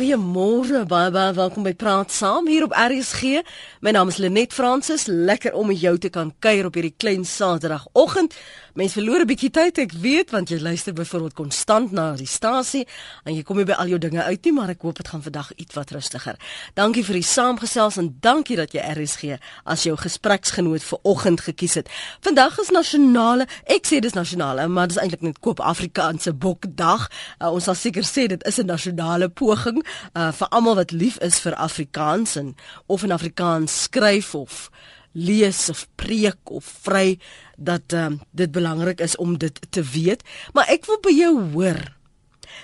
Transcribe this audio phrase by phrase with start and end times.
[0.00, 3.42] Goeiemôre, baie baie welkom by Praat Saam hier op RSG.
[3.84, 5.04] My naam is Lenet Fransis.
[5.12, 8.32] Lekker om met jou te kan kuier op hierdie klein Saterdagoggend.
[8.74, 12.86] Mense verloor 'n bietjie tyd, ek weet, want jy luister byvoorbeeld konstant na die stasie
[13.24, 15.22] en jy kom nie by al jou dinge uit nie, maar ek hoop dit gaan
[15.22, 16.36] vandag iets wat rustiger.
[16.74, 21.74] Dankie vir die saamgesels en dankie dat jy RSG as jou gespreksgenoot vir oggend gekies
[21.74, 21.88] het.
[22.20, 27.10] Vandag is nasionale, ek sê dis nasionale, maar dis eintlik net Koop Afrikaanse Bokdag.
[27.40, 29.84] Uh, ons sal seker sê dit is 'n nasionale poging
[30.14, 34.70] uh, vir almal wat lief is vir Afrikaans en of in Afrikaans skryf of
[35.12, 37.18] lees of preek of vry
[37.56, 40.22] dat um, dit belangrik is om dit te weet.
[40.52, 41.80] Maar ek wil by jou hoor.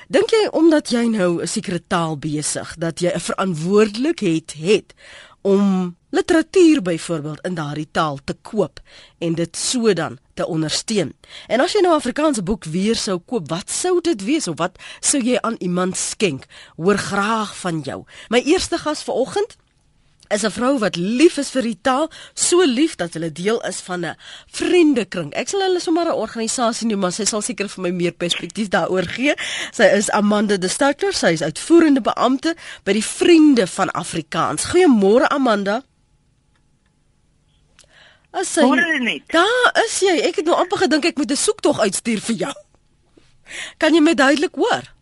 [0.08, 4.94] Dink jy omdat jy nou 'n sekere taal besig dat jy 'n verantwoordelikheid het
[5.46, 8.80] om literatuur byvoorbeeld in daardie taal te koop
[9.18, 11.12] en dit so dan te ondersteun.
[11.46, 14.58] En as jy nou 'n Afrikaanse boek weer sou koop, wat sou dit wees of
[14.58, 16.46] wat sou jy aan iemand skenk?
[16.76, 18.04] Hoor graag van jou.
[18.28, 19.56] My eerste gas vanoggend
[20.28, 23.80] is 'n vrou wat lief is vir die taal, so lief dat hulle deel is
[23.80, 24.16] van 'n
[24.50, 25.32] vriendekring.
[25.34, 28.68] Ek sal hulle sommer 'n organisasie noem, maar sy sal seker vir my meer perspektief
[28.68, 29.34] daaroor gee.
[29.72, 34.64] Sy is Amanda de Stouter, sy is uitvoerende beampte by die Vriende van Afrikaans.
[34.64, 35.82] Goeiemôre Amanda.
[38.32, 40.20] As jy Daar is jy.
[40.28, 42.54] Ek het nou amper gedink ek moet 'n soektog uitstuur vir jou.
[43.78, 44.95] Kan jy my duidelik hoor?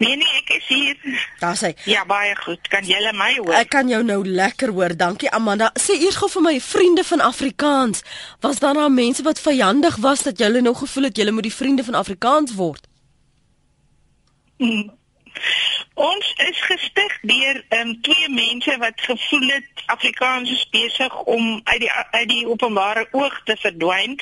[0.00, 1.26] Nee nee, ek is hier.
[1.38, 1.74] Daar sê.
[1.84, 2.68] Ja, baie goed.
[2.72, 3.52] Kan jy my hoor?
[3.58, 4.94] Ek kan jou nou lekker hoor.
[4.96, 5.68] Dankie Amanda.
[5.76, 8.00] Sê eers gou vir my vriende van Afrikaans.
[8.40, 11.50] Was daar nou mense wat vyandig was dat jy hulle nou gevoel het jy moet
[11.50, 12.88] die vriende van Afrikaans word?
[14.56, 14.88] Hmm.
[15.94, 21.80] Ons is gestig deur um, twee mense wat gevoel het Afrikaans is besig om uit
[21.80, 24.16] die uit die openbare oog te verdwyn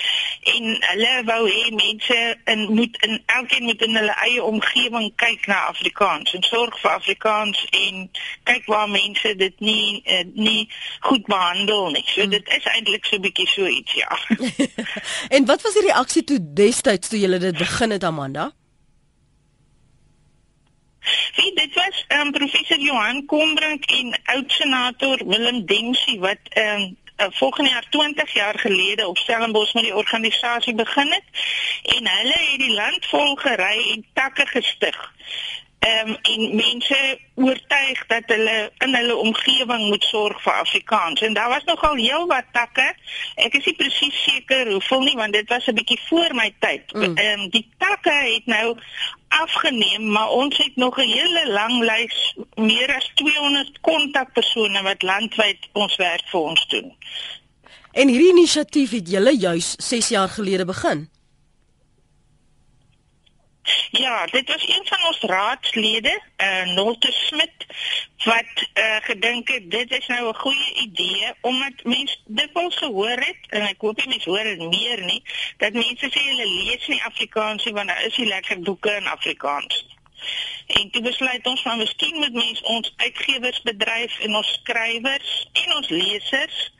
[0.54, 5.46] en hulle wou hê mense in moet in elkeen moet in hulle eie omgewing kyk
[5.46, 8.10] na Afrikaans en sorg vir Afrikaans en
[8.50, 12.04] kyk waar mense dit nie uh, nie goed behandel nie.
[12.06, 12.30] So hmm.
[12.30, 14.18] dit is eintlik so 'n bietjie so iets ja.
[15.36, 18.52] en wat was die reaksie toe destyds toe julle dit begin het Amanda?
[21.32, 27.70] Sien, dit was um, professor Johan Kombrink en oud-senator Willem Dempsey wat um, uh, volgende
[27.70, 31.24] jaar 20 jaar gelede op Stellenbosch met die organisasie begin het
[31.96, 35.12] en hulle het die land vol gery en takke gestig
[35.78, 41.20] ehm um, en mense oortuig dat hulle in hulle omgewing moet sorg vir Afrikaans.
[41.20, 42.94] En daar was nogal heel wat takke.
[43.34, 46.92] Ek is nie presies seker hoeveel nie want dit was 'n bietjie voor my tyd.
[46.92, 47.02] Mm.
[47.02, 47.42] Ehm mm.
[47.42, 48.76] um, die takke het nou
[49.28, 55.68] afgeneem, maar ons het nog 'n hele lang lys meer as 200 kontakpersone wat landwyd
[55.72, 56.96] ons werk vir ons doen.
[57.92, 61.08] En hierdie inisiatief het julle juis 6 jaar gelede begin.
[63.90, 67.66] Ja, dit was een van ons raadslede, eh uh, Nolte Smit,
[68.24, 72.70] wat eh uh, gedink het dit is nou 'n goeie idee omdat mense dit wel
[72.70, 75.22] gehoor het en ek hoop nie mense hoor dit meer nie,
[75.56, 79.06] dat mense sê hulle lees nie Afrikaans nie want daar is nie lekker boeke in
[79.06, 79.86] Afrikaans.
[80.66, 85.88] En toe besluit ons van miskien moet mense ons uitgewersbedryf en ons skrywers en ons
[85.88, 86.72] lesers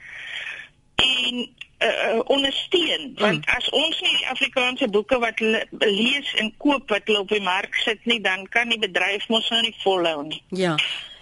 [0.94, 3.56] en uh, ondersteun want mm.
[3.56, 7.74] as ons nie die Afrikaanse boeke wat lees en koop wat hulle op die mark
[7.84, 10.42] sit nie dan kan die bedryf mos nou nie volhou nie.
[10.48, 10.76] Ja.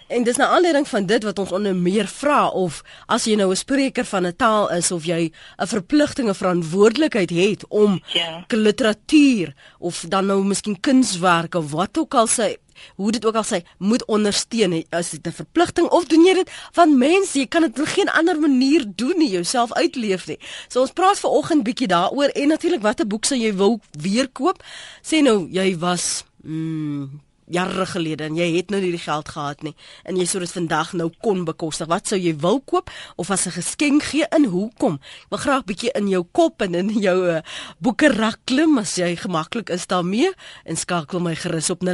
[0.07, 3.49] En dis nou aanleiding van dit wat ons onder meer vra of as jy nou
[3.51, 8.45] 'n spreker van 'n taal is of jy 'n verpligting of verantwoordelikheid het om ja.
[8.47, 12.55] literatuur of dan nou miskien kunswerke wat ook al sê
[12.95, 16.49] hoe dit ook al sê, moet ondersteun as dit 'n verpligting of doen jy dit
[16.71, 20.39] van mense, jy kan dit op geen ander manier doen nie, jouself uitleef nie.
[20.67, 24.29] So ons praat ver oggend bietjie daaroor en natuurlik watter boek sou jy wil weer
[24.29, 24.63] koop?
[25.01, 27.09] Sê nou jy was mm,
[27.47, 30.51] jare gelede en jy het nou nie die geld gehad nie en jy sou dit
[30.51, 31.87] vandag nou kon bekostig.
[31.87, 34.93] Wat sou jy wil koop of as 'n geskenk gee in hoekom?
[34.93, 37.41] Ek wil graag bietjie in jou kop en in jou uh,
[37.79, 40.31] boekerak klim as jy gemaklik is daarmee
[40.65, 41.89] en skakel my gerus op 0891104553.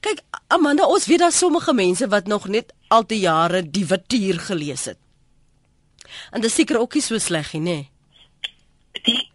[0.00, 4.40] Kyk Amanda, ons weet daar sommige mense wat nog net al die jare die Watuur
[4.40, 4.98] gelees het.
[6.30, 7.88] En dit seker ook nie so sleg nie, nê?
[9.04, 9.30] Die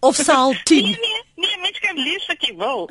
[0.00, 0.82] of saal 10.
[0.82, 1.09] Nee, nee, nee,
[1.90, 2.88] kan lees wat jy wil.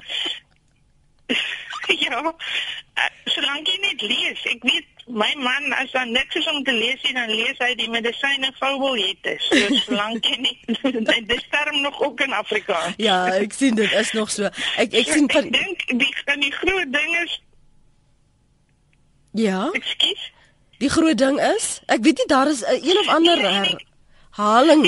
[2.05, 2.21] ja.
[2.21, 4.41] Uh, Solank jy net lees.
[4.51, 7.71] Ek weet my man as dan niks is om te lees nie, dan lees hy
[7.79, 9.35] die medisyne foubiljette.
[9.47, 9.55] So
[9.87, 10.57] solank jy nie
[11.31, 12.97] dis term nog ook in Afrikaans.
[13.01, 14.51] ja, ek sien dit is nog so.
[14.77, 17.39] Ek ek sien van Ek dink die kan die groot ding is
[19.37, 19.69] Ja.
[19.77, 20.21] Ekskuus.
[20.81, 24.85] Die groot ding is, ek weet nie daar is 'n een of ander herhaling.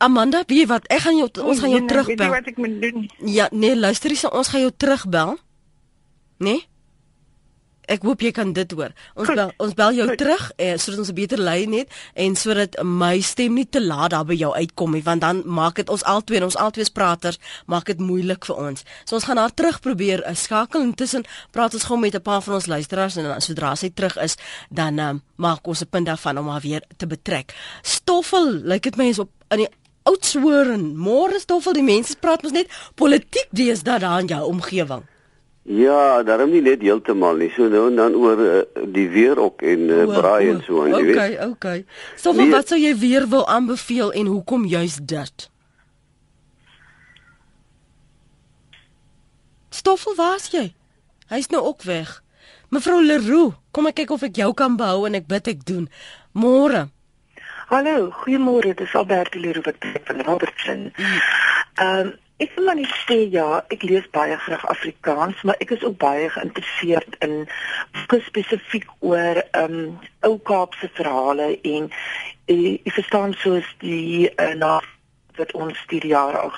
[0.00, 0.86] Amanda, weet wat?
[0.88, 2.16] Ek gaan jou ons gaan jou nee, terugbel.
[2.16, 3.06] Weet jy wat ek moet doen?
[3.28, 5.34] Ja, nee, luister eens, ons gaan jou terugbel.
[6.40, 6.62] Nee?
[7.90, 8.94] Ek hoop jy kan dit hoor.
[9.18, 9.36] Ons Goed.
[9.36, 10.20] bel ons bel jou Goed.
[10.22, 14.14] terug eh, sodat ons 'n beter lyn het en sodat my stem nie te laat
[14.14, 17.38] daar by jou uitkom nie, want dan maak dit ons albei en ons albei praters
[17.66, 18.84] maak dit moeilik vir ons.
[19.04, 22.40] So ons gaan haar terug probeer uh, skakel intussen praat ons gou met 'n paar
[22.40, 24.36] van ons luisteraars en dan sodra sy terug is,
[24.70, 27.54] dan um, maak ons 'n punt daarvan om haar weer te betrek.
[27.82, 29.68] Stoffel, lyk dit my is op in die
[30.10, 30.90] Oudtshoorn.
[30.98, 35.06] Môre Stoffel, die mense praat mos net politiek deesdae daar in jou omgewing.
[35.70, 37.50] Ja, daarom nie net heeltemal nie.
[37.54, 40.62] So nou en dan oor uh, die weer ook en uh, O, braai o, en
[40.66, 41.16] so en jy weet.
[41.16, 41.84] Okay, okay.
[42.16, 42.54] Stoffel, Nee.
[42.56, 45.46] wat sou jy weer wil aanbeveel en hoekom juis dit?
[49.70, 50.72] Stoffel, waar's jy?
[51.30, 52.16] Hy's nou ook weg.
[52.74, 55.86] Mevrou Leroux, kom ek kyk of ek jou kan behou en ek bid ek doen.
[56.34, 56.88] Môre.
[57.70, 58.74] Hallo, goeiemôre.
[58.74, 60.92] Dis Albert Leroux wat praat van Robertson.
[61.74, 62.08] Ehm um,
[62.42, 65.94] ek wil maar net sê ja, ek lees baie graag Afrikaans, maar ek is ook
[66.02, 67.46] baie geïnteresseerd in
[68.26, 69.94] spesifiek oor ehm um,
[70.26, 71.86] ou Kaapse verhale en
[72.50, 74.80] eh, ek verstaan soos die uh, na
[75.38, 76.52] wat ons die jare al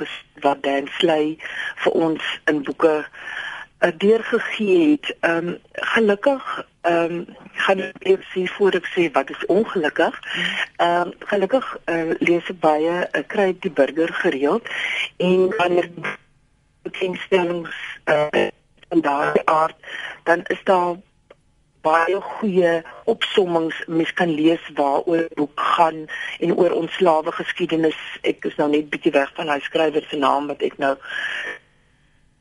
[0.47, 1.37] wat Dan Slay
[1.85, 3.03] vir ons in boeke
[3.82, 5.17] uh, deurgegee het.
[5.20, 10.19] Ehm um, gelukkig ehm um, gaan ek eers sê voor ek sê wat is ongelukkig.
[10.76, 14.69] Ehm um, gelukkig uh, lees ek baie uh, kry die burger gereeld
[15.17, 15.90] en wanneer
[16.82, 17.75] bekendstellings
[18.05, 18.49] uh,
[18.88, 19.76] van daardie aard
[20.25, 20.96] dan is daar
[21.82, 26.05] baie goeie opsommings mens kan lees waaroor boek gaan
[26.38, 27.99] en oor ons slawe geskiedenis.
[28.23, 30.94] Ek is nou net bietjie weg van hy skrywer se naam wat ek nou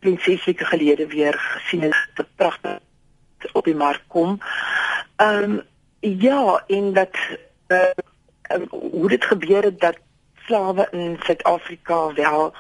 [0.02, 1.98] prinses weke gelede weer gesien het.
[2.14, 2.80] Dit pragtig
[3.54, 4.40] op die mark kom.
[5.16, 5.62] Ehm um,
[6.00, 7.16] ja, en dat
[7.68, 7.94] uh,
[8.54, 9.98] um, hoe dit gebeur het dat
[10.46, 12.54] slawe in Suid-Afrika wel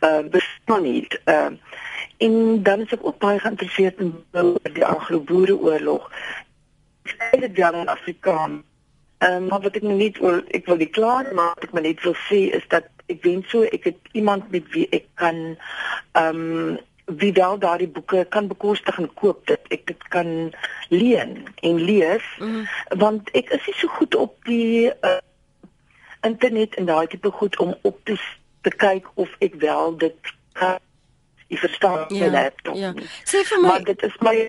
[0.00, 1.20] uh, bestaan het.
[1.24, 1.58] Ehm uh,
[2.16, 4.14] en dan is ek ook baie geïnteresseerd in
[4.72, 6.10] die Anglo-Boereoorlog.
[7.02, 8.62] Ek het dan in Afrikaans
[9.18, 11.70] Ehm um, maar wat ek nou net wil ek wil nie klaar maar wat ek
[11.72, 15.04] maar net wil sê is dat ek wens so ek het iemand met wie ek
[15.14, 15.56] kan
[16.12, 20.30] ehm um, wie wel daardie boeke kan bekostig en koop dit ek dit kan
[20.90, 22.64] leen en lees mm
[22.98, 25.18] want ek is nie so goed op die uh,
[26.26, 28.16] internet en daai tipe goed om op te
[28.66, 30.78] te kyk of ek wel dit kan
[31.48, 32.90] jy verstaan Ja, ja, laptop ja.
[32.92, 33.06] nie.
[33.24, 34.48] Sê vir my- maar dit is my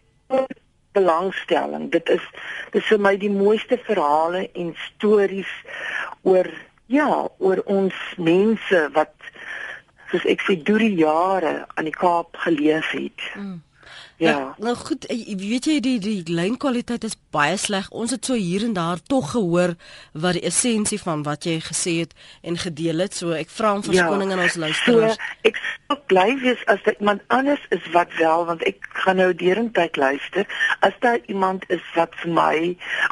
[0.98, 2.24] belangstelling dit is
[2.72, 5.52] dit is vir my die mooiste verhale en stories
[6.22, 6.50] oor
[6.88, 9.14] ja oor ons mense wat
[10.12, 13.62] soos ek sê deur die jare aan die Kaap geleef het Mm.
[14.18, 17.90] Ja Nou, nou goed, eh, weet jy die die lynkwaliteit is baie sleg.
[17.90, 19.76] Ons het so hier en daar tog gehoor
[20.14, 23.14] wat die essensie van wat jy gesê het en gedeel het.
[23.14, 25.14] So ek vra om verskoning aan ons luisteraars.
[25.14, 29.22] So, ek sou bly wees as daar iemand anders is wat wel want ek gaan
[29.22, 30.48] nou derentyd luister
[30.80, 32.58] as daar iemand is wat vir my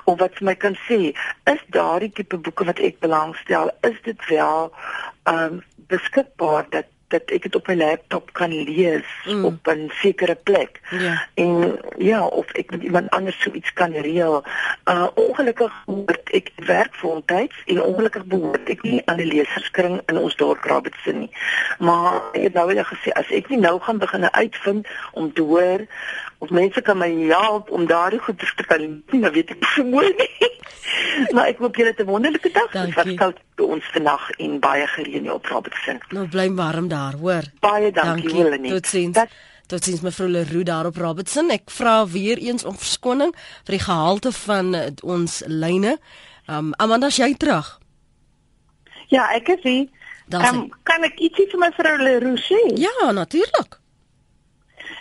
[0.06, 1.14] of wat vir my kan sê
[1.52, 4.72] is daardie tipe boeke wat ek belangstel is dit wel
[5.30, 5.62] um
[5.92, 9.46] beskikbaar dat dat ek dit op my laptop kan lees Mm.
[9.46, 10.80] op 'n sekere plek.
[10.90, 11.28] Ja.
[11.34, 14.44] En ja, of ek met iemand anders so iets kan reël.
[14.86, 20.18] Uh ongelukkig behoort ek werk voltyds en ongelukkig behoort ek nie aan die leserskring in
[20.18, 21.32] ons dorp Robertson nie.
[21.80, 25.42] Maar ek het nou al gesê as ek nie nou gaan begin uitvind om te
[25.42, 25.86] hoor
[26.40, 29.84] of mense kan my help om daardie goed te kan doen, dan weet ek so
[29.96, 30.52] mooi nie.
[31.34, 32.72] maar ek hoop julle het 'n wonderlike dag.
[32.72, 33.16] Dit was Dankie.
[33.18, 36.00] koud by ons vandag en baie gereën hier op Robertson.
[36.10, 37.44] Nou bly warm daar, hoor.
[37.60, 38.72] Baie dankie, Willie.
[38.72, 39.14] Totsiens.
[39.16, 39.30] Dat-
[39.68, 41.50] Totsiens mevrou Leroux daar op Robertson.
[41.50, 43.34] Ek vra weer eens om verskoning
[43.66, 45.98] vir die gehalte van uh, ons lyne.
[46.48, 47.80] Um Amanda, jy terug.
[49.08, 49.88] Ja, ek is hier.
[50.34, 52.60] Um, kan ek ietsie vir mevrou Leroux sê?
[52.82, 53.80] Ja, natuurlik.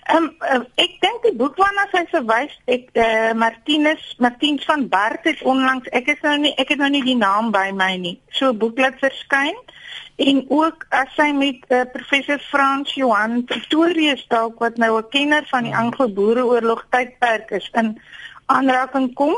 [0.04, 4.88] Ehm um, ek dink die boek waarna sy verwys, ek eh uh, Martinus Martiens van
[4.92, 7.96] Bart het onlangs, ek is nou nie ek het nou nie die naam by my
[7.96, 8.18] nie.
[8.36, 9.56] So 'n boek laat verskyn
[10.16, 15.48] en ook as sy met uh, professor Frans Johan Pretorius dalk wat nou 'n kenner
[15.48, 17.96] van die Anglo-Boereoorlog tydperk is in
[18.46, 19.34] aanraking kom.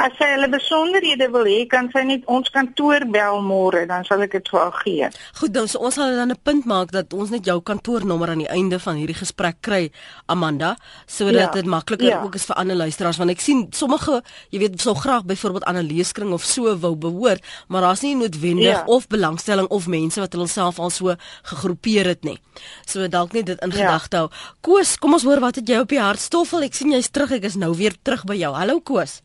[0.00, 4.22] As sy hulle besonderhede wil hê, kan sy net ons kantoor bel môre, dan sal
[4.24, 5.08] ek dit vir haar gee.
[5.36, 8.38] Goed, dan so ons sal dan 'n punt maak dat ons net jou kantoornommer aan
[8.38, 9.90] die einde van hierdie gesprek kry,
[10.26, 10.76] Amanda,
[11.06, 12.22] sodat Ja, dit makliker ja.
[12.24, 15.76] ook is vir ander luisteraars want ek sien sommige, jy weet, sou graag byvoorbeeld aan
[15.76, 18.84] 'n leeskring of so wou behoort, maar daar's nie noodwendig Ja.
[18.86, 22.38] of belangstelling of mense wat hulle self al so gegroepeer het nie.
[22.86, 23.76] So dalk net dit in Ja.
[23.76, 24.28] gedagte hou.
[24.62, 26.18] Koos, kom ons hoor wat het jy op die hart?
[26.20, 27.32] Stoffel, ek sien jy's terug.
[27.32, 28.54] Ek is nou weer terug by jou.
[28.54, 29.20] Hallo Koos.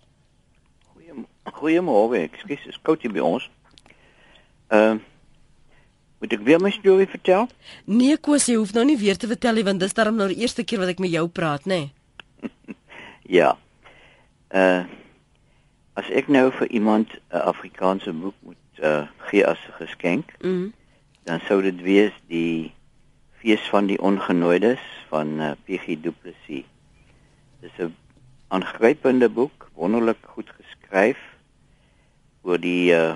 [1.53, 3.49] Goeiemôre, ekskuus, is koud hier by ons.
[4.73, 4.99] Ehm
[6.23, 7.43] Moet ek weer my storie vertel?
[7.85, 10.39] Nee, Koos, jy hoef nou nie weer te vertel nie want dis darm nou die
[10.41, 11.91] eerste keer wat ek met jou praat, nê?
[12.41, 12.49] Nee.
[13.37, 13.57] Ja.
[14.49, 14.85] Uh
[15.95, 20.73] as ek nou vir iemand 'n Afrikaanse boek moet uh gee as 'n geskenk, Mm.
[21.23, 22.73] dan sou dit wees die
[23.39, 26.65] Fees van die Ongenooides van uh, PG Du Plessis.
[27.61, 27.95] Dis 'n
[28.47, 31.17] aangrypende boek, wonderlik goed geskryf
[32.45, 33.15] oor die uh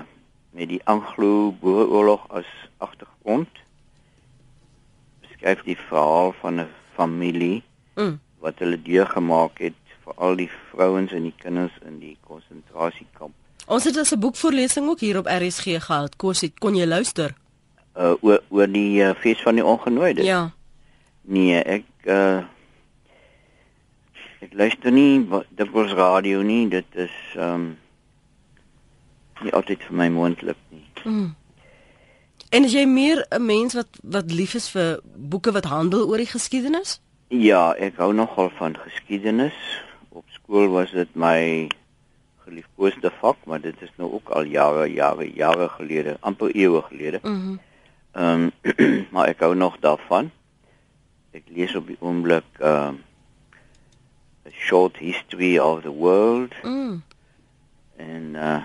[0.52, 2.46] met die Anglo-Boereoorlog as
[2.82, 3.48] agtergrond.
[5.22, 7.62] Beskryf die verhaal van 'n familie
[7.94, 8.18] Mm.
[8.40, 13.34] wat hulle deurgemaak het vir al die vrouens en die kinders in die konsentrasiekamp.
[13.66, 16.16] Ons het as 'n boekvoorlesing ook hier op RSG gehad.
[16.16, 17.34] Koos, het, kon jy luister?
[17.96, 20.24] Uh oor oor die uh, fees van die ongenooides.
[20.24, 20.50] Ja.
[21.22, 22.42] Nee, ek uh
[24.40, 26.68] ek luister nie wa- dikwels radio nie.
[26.68, 27.78] Dit is ehm um,
[29.42, 30.86] nie altyd vir my moontlik nie.
[31.04, 31.34] Mm.
[32.50, 36.16] En is jy meer 'n mens wat wat lief is vir boeke wat handel oor
[36.16, 37.00] die geskiedenis?
[37.28, 39.54] Ja, ek hou nogal van geskiedenis.
[40.08, 41.68] Op skool was dit my
[42.44, 47.20] geliefkoeste vak, maar dit is nou ook al jare, jare, jare gelede, amper eeue gelede.
[47.22, 47.56] Mhm.
[48.12, 50.30] Ehm um, maar ek hou nog daarvan.
[51.30, 52.94] Ek lees op die oomblik ehm
[54.46, 57.02] A Short History of the World Mm.
[57.96, 58.62] en uh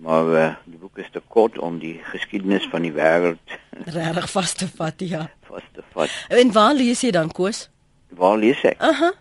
[0.00, 3.56] maar uh, die boek is te kort om die geskiedenis van die wêreld
[3.96, 5.26] Regtig vas te vat, ja.
[5.48, 6.14] vas te vat.
[6.28, 7.68] En waar lees jy dan, Koos?
[8.16, 8.80] Waar lees ek?
[8.82, 9.12] Aha.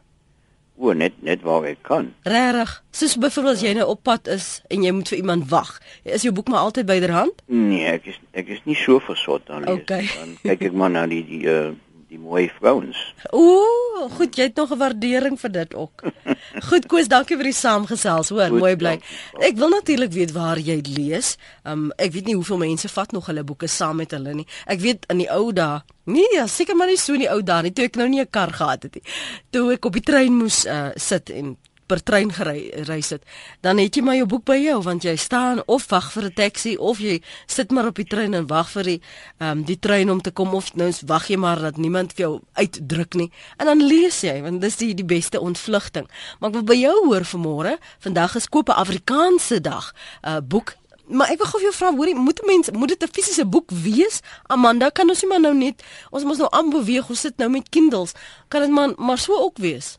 [0.79, 2.13] O, net net waar ek kan.
[2.23, 2.71] Regtig.
[2.95, 5.73] Soos byvoorbeeld as jy nou op pad is en jy moet vir iemand wag.
[6.07, 7.43] Is jou boek maar altyd byderhand?
[7.51, 9.83] Nee, ek is ek is nie so versot dan lees.
[9.83, 10.07] Okay.
[10.15, 11.73] Dan kyk ek maar na die die uh,
[12.09, 12.97] die mooi vrouens.
[13.37, 16.03] Ooh, goed, jy het nog 'n waardering vir dit ook.
[16.69, 18.99] Goed Koos, dankie vir die saamgesels, hoor, Goed, mooi bly.
[19.39, 21.37] Ek wil natuurlik weet waar jy lees.
[21.63, 24.47] Um ek weet nie hoeveel mense vat nog hulle boeke saam met hulle nie.
[24.65, 27.41] Ek weet in die ou dae, nee, ja, seker maar nie so in die ou
[27.43, 29.03] dae nie, toe ek nou nie 'n kar gehad het nie.
[29.51, 31.57] Toe ek op die trein moes uh, sit en
[31.89, 33.23] per trein gery reis het,
[33.65, 36.33] dan het jy maar jou boek by jou want jy staan of wag vir 'n
[36.33, 39.01] taxi of jy sit maar op die trein en wag vir die
[39.39, 42.25] ehm um, die trein om te kom of nou wag jy maar dat niemand vir
[42.25, 46.07] jou uitdruk nie en dan lees jy want dis die die beste ontvlugting.
[46.39, 49.93] Maar ek wil by jou hoor vanmôre, vandag is koop 'n Afrikaanse dag
[50.23, 50.77] 'n uh, boek
[51.09, 53.45] Maar ek wil gou vir jou vra, hoorie, moet 'n mens moet dit 'n fisiese
[53.45, 54.21] boek wees?
[54.47, 57.69] Amanda, kan ons nie maar nou net ons moet nou aanbeweeg, ons sit nou met
[57.69, 58.11] Kindles.
[58.47, 59.97] Kan dit maar maar so ook wees?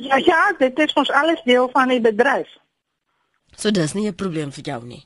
[0.00, 2.48] Ja, ja, dit is ons alles deel van die bedryf.
[3.56, 5.04] So dis nie 'n probleem vir jou nie.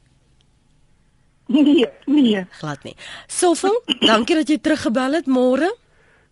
[1.46, 2.46] Nee, nee.
[2.50, 2.96] Glad nie.
[3.26, 5.68] Sofel, dankie dat jy teruggebel het môre.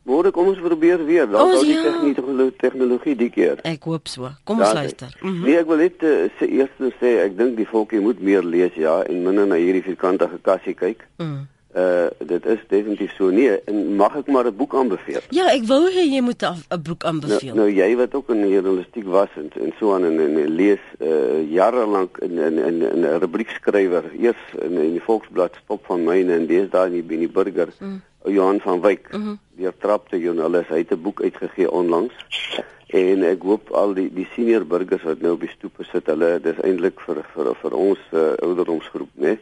[0.02, 1.28] Môre kom ons probeer weer.
[1.30, 1.82] Dan oh, die ja.
[1.82, 3.60] tegnologie tegnologie die keer.
[3.62, 4.30] Ek hoop so.
[4.44, 5.14] Kom ons Ja, luister.
[5.20, 5.44] Mhm.
[5.44, 8.74] Nee, ek wil net uh, sê eers sê ek dink die volkie moet meer lees
[8.74, 11.06] ja en minder na hierdie vierkantige kassie kyk.
[11.18, 11.46] Mm.
[11.72, 15.20] Uh dit is definitief so nee en mag ek maar 'n boek aanbeveel?
[15.32, 17.54] Ja, ek wou hê jy moet 'n boek Nou, aanbeveel.
[17.54, 20.84] nou jy wat ook in journalistiek was en en so aan en, en, en lees
[21.00, 26.04] uh jare lank in in in 'n rubriekskrywer eers in, in die Volksblad stop van
[26.04, 28.02] myne en deesdae in die, in die burger mm.
[28.24, 29.22] Johan van Wyk mm.
[29.22, 29.38] -hmm.
[29.56, 32.14] die trapte joernalis hy het 'n boek uitgegee onlangs
[32.86, 36.40] en ek hoop al die die senior burgers wat nou op die stoepe sit hulle
[36.40, 39.38] dis eintlik vir vir vir ons uh, ouderdomsgroep né nee?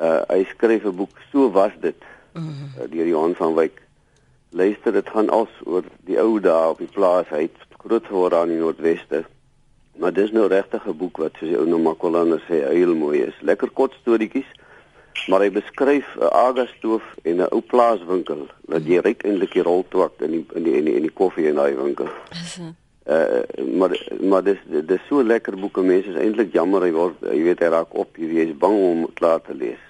[0.00, 2.02] Uh hy skryf 'n boek so was dit.
[2.32, 2.82] Mm -hmm.
[2.82, 3.82] uh, deur Johan van Wyk.
[4.50, 7.28] Luister dit gaan als oor die ou dae op die plaas.
[7.28, 9.24] Hy het groot geword aan die noordweste.
[9.96, 13.34] Maar dis nou regtig 'n boek wat soos die ou Makolander sê heel mooi is.
[13.40, 14.50] Lekker kort storieetjies
[15.26, 20.12] maar hy beskryf 'n agastoof en 'n ou plaaswinkel dat jy ryk eintlik die roltwak
[20.20, 22.06] in die in die in die, in die koffie in daai winkel.
[22.06, 22.70] Uh,
[23.08, 23.40] Uh,
[23.78, 27.62] maar maar dis dis so lekker boeke mense is eintlik jammer hy word jy weet
[27.64, 29.80] hy raak op jy is bang om klaar te lees.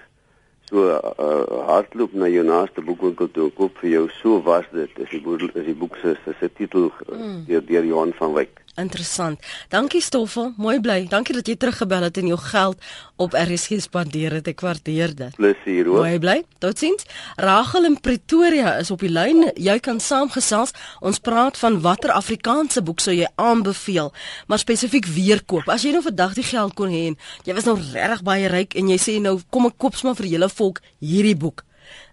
[0.68, 5.08] So uh, hardloop na jou naaste boekwinkel toe koop vir jou so was dit is
[5.14, 7.44] die boek is die boek se se- se titel mm.
[7.48, 8.60] deur deur Johan van Wyk.
[8.78, 9.40] Interessant.
[9.72, 11.06] Dankie Stoffel, mooi bly.
[11.10, 12.78] Dankie dat jy teruggebel het en jou geld
[13.18, 14.48] op RSG spandeer het.
[14.50, 15.37] Ek waardeer dit.
[15.37, 16.06] Plesier hoor.
[16.06, 16.37] Mooi bly.
[16.62, 17.04] Totsiens.
[17.37, 19.50] Rachel in Pretoria is op die lyn.
[19.58, 20.75] Jy kan saamgesels.
[21.04, 24.12] Ons praat van watter Afrikaanse boek sou jy aanbeveel,
[24.46, 25.68] maar spesifiek weer koop.
[25.68, 28.78] As jy nou vandag die geld kon hê en jy was nou regtig baie ryk
[28.78, 31.64] en jy sê nou kom ek koop sommer vir julle volk hierdie boek.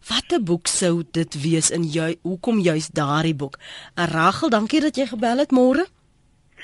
[0.10, 3.58] Watter boek sou dit wees in jou hoekom juist daardie boek?
[3.96, 5.86] En Rachel, dankie dat jy gebel het môre.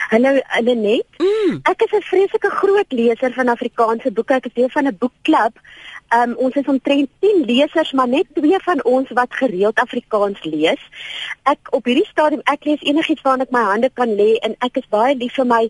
[0.09, 1.05] Hallo Lenet.
[1.19, 1.59] Mm.
[1.63, 4.33] Ek is 'n vreeslike groot leser van Afrikaanse boeke.
[4.33, 5.53] Ek is deel van 'n boekklub.
[6.09, 10.81] Um ons is omtrent 10 lesers, maar net twee van ons wat gereeld Afrikaans lees.
[11.43, 14.77] Ek op hierdie stadium ek lees enigiets waarna ek my hande kan lê en ek
[14.77, 15.69] is baie lief vir my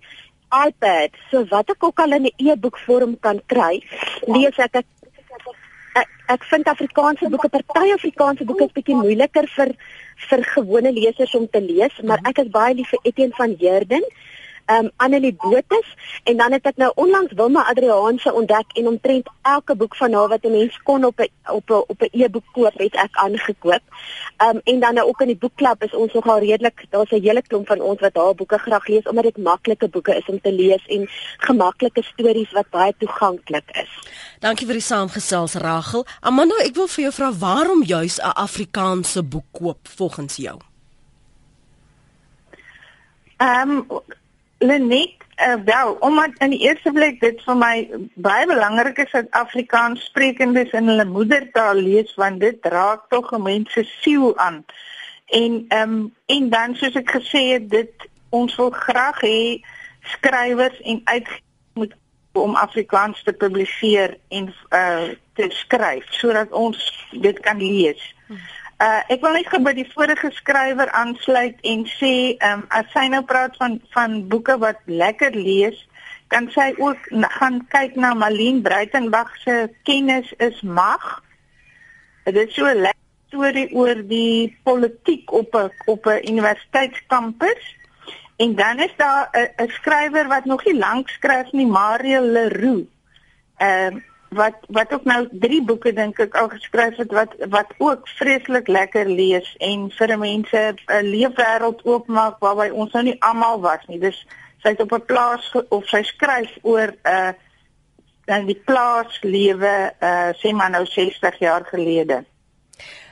[0.68, 1.12] iPad.
[1.30, 3.84] So wat ek ook al in 'n e-boek vorm kan kry,
[4.28, 4.86] lees ek ek
[6.00, 9.74] ek ek vind Afrikaanse boeke, party Afrikaanse boeke is bietjie moeiliker vir
[10.30, 14.06] vir gewone lesers om te lees, maar ek is baie lief vir Etienne van Heerden
[14.72, 15.88] ehm um, Annelie Botus
[16.24, 20.28] en dan het ek nou onlangs Wilma Adriaanse ontdek en omtrent elke boek van haar
[20.28, 23.84] wat 'n mens kon op 'n op 'n op 'n e-boek koop het ek aangekoop.
[24.38, 27.22] Ehm um, en dan nou ook in die boekklub is ons nogal redelik daar's 'n
[27.22, 30.42] hele klomp van ons wat haar boeke graag lees omdat dit maklike boeke is om
[30.42, 33.92] te lees en gemaklike stories wat baie toeganklik is.
[34.40, 36.06] Dankie vir die saamgesels Rachel.
[36.20, 40.60] Amanda, ek wil vir jou vra waarom juis 'n Afrikaanse boek koop volgens jou?
[43.38, 44.02] Ehm um,
[44.62, 47.76] Lenet, uh, wel, omdat in die eerste plek dit vir my
[48.14, 53.42] baie belangrik is dat Afrikaans sprekendes in hulle moedertaal lees want dit raak tog 'n
[53.42, 54.66] mens se siel aan.
[55.26, 59.66] En ehm um, en dan soos ek gesê het, dit ons wil graag hê
[60.14, 61.94] skrywers en uitgewers moet
[62.32, 68.16] om Afrikaans te publiseer en uh te skryf sodat ons dit kan lees.
[68.28, 68.38] Hmm.
[68.82, 72.88] Uh ek wil net gou by die vorige skrywer aansluit en sê, ehm um, as
[72.96, 75.78] sy nou praat van van boeke wat lekker lees,
[76.34, 81.06] kan sy ook gaan kyk na Malien Breitenberg se Kennis is mag.
[82.26, 82.90] Dit is so 'n
[83.28, 87.64] storie oor die politiek op 'n op 'n universiteitskampus.
[88.38, 92.88] En dan is daar 'n skrywer wat nog nie lank skryf nie, Mario Leroux.
[93.58, 97.74] Ehm uh, wat wat ook nou drie boeke dink ek al geskryf het wat wat
[97.78, 103.60] ook vreeslik lekker lees en vir mense 'n leefwêreld oopmaak waarby ons nou nie almal
[103.60, 104.00] was nie.
[104.00, 104.26] Dis
[104.64, 107.32] sy het op 'n plaas of sy skryf oor 'n uh,
[108.26, 112.24] dan die plaaslewe uh sê maar nou 60 jaar gelede.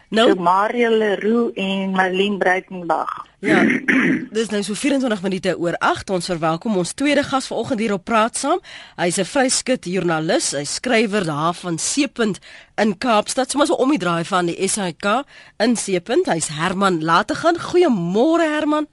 [0.10, 3.26] Nou so Mario Leroux en Marlene Breitenberg.
[3.46, 3.62] Ja.
[4.38, 6.10] Dis nou so 24 minute oor 8.
[6.18, 8.62] Ons verwelkom ons tweede gas vanoggend hier op Praat Saam.
[8.98, 12.40] Hy's 'n vryskut joernalis, hy skrywer daar van Seepunt
[12.82, 15.24] in Kaapstad, sommer so om die draai van die SAK
[15.58, 16.26] in Seepunt.
[16.26, 17.56] Hy's Herman Lategan.
[17.60, 18.88] Goeiemôre Herman.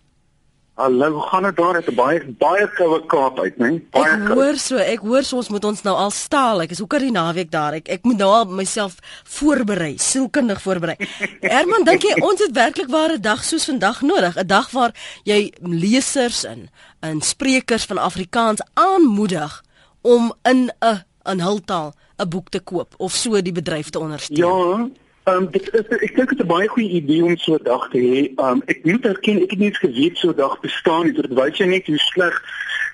[0.76, 1.72] Hallo, hoe gaan dit daar?
[1.72, 3.68] Dit is baie baie koue Kaap uit, né?
[3.94, 6.60] Baie Ek hoor so, ek hoor so ons moet ons nou al staal.
[6.66, 7.78] Ek is hoekom die naweek daar.
[7.78, 8.98] Ek ek moet nou al myself
[9.38, 10.98] voorberei, sielkundig voorberei.
[11.54, 14.36] Herman, dink jy ons het werklik waar 'n dag soos vandag nodig?
[14.36, 14.92] 'n Dag waar
[15.24, 16.68] jy lesers en
[17.00, 19.62] en sprekers van Afrikaans aanmoedig
[20.04, 23.98] om in 'n in hul taal 'n boek te koop of so die bedryf te
[23.98, 24.44] ondersteun.
[24.44, 24.88] Ja,
[25.26, 27.64] Ehm um, dit is ek dink dit is 'n baie goeie idee om so 'n
[27.66, 28.18] dag te hê.
[28.34, 31.12] Ehm um, ek moet erken ek het nie geweet so 'n dag bestaan nie.
[31.12, 32.34] Dit wys jy net hoe sleg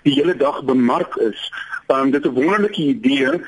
[0.02, 1.52] die hele dag bemark is.
[1.86, 3.40] Ehm um, dit is 'n wonderlike idee.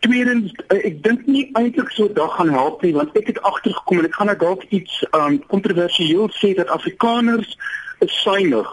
[0.00, 3.42] Tweedens eh, ek dink nie eintlik so 'n dag gaan help nie want ek het
[3.42, 7.58] agtergekom en ek gaan nou dalk iets ehm um, kontroversieel sê dat Afrikaners
[7.98, 8.70] is suinig.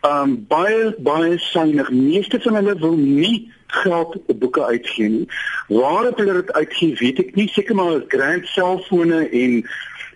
[0.00, 1.90] Ehm um, baie baie suinig.
[1.90, 5.26] Meeste van hulle wil nie geld op boeke uitgee nie.
[5.68, 7.48] Waar het hulle dit uitgee, weet ek nie.
[7.48, 9.60] Seker maar grand selfone en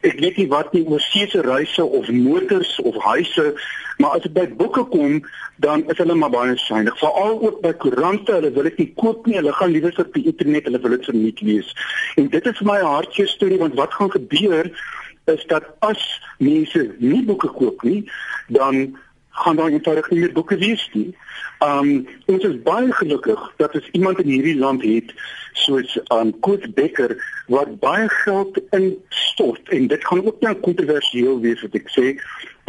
[0.06, 3.46] ek weet nie wat nie oor seese reise of motors of huise,
[3.98, 5.18] maar as dit by boeke kom,
[5.58, 6.98] dan is hulle maar baie suinig.
[7.00, 9.38] Veral ook by koerante, hulle wil dit nie koop nie.
[9.40, 11.72] Hulle gaan liewer op die internet, hulle wil dit verniet lees.
[12.20, 14.70] En dit is my hartjie storie want wat gaan gebeur
[15.28, 16.00] is dat as
[16.38, 18.06] mense nie boeke koop nie,
[18.54, 18.96] dan
[19.42, 21.16] gaan daar eenvoudig nie meer boeke wees nie.
[21.64, 25.14] Um ons is baie gelukkig dat ons iemand in hierdie land het
[25.64, 29.68] soos um Koos Becker wat baie geld instort.
[29.68, 32.14] En dit gaan ook nou kontroversieel wees wat ek sê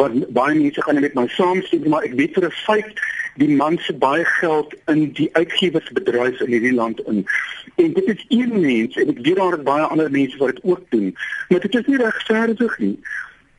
[0.01, 3.05] wat baie mense gaan met my saamstem maar ek weet vir 'n feit
[3.39, 7.25] die man se baie geld in die uitgewersbedryf in hierdie land in.
[7.75, 10.63] En dit is een mens en ek weet daar is baie ander mense wat dit
[10.63, 11.15] ook doen
[11.49, 12.99] maar dit is nie regverdig nie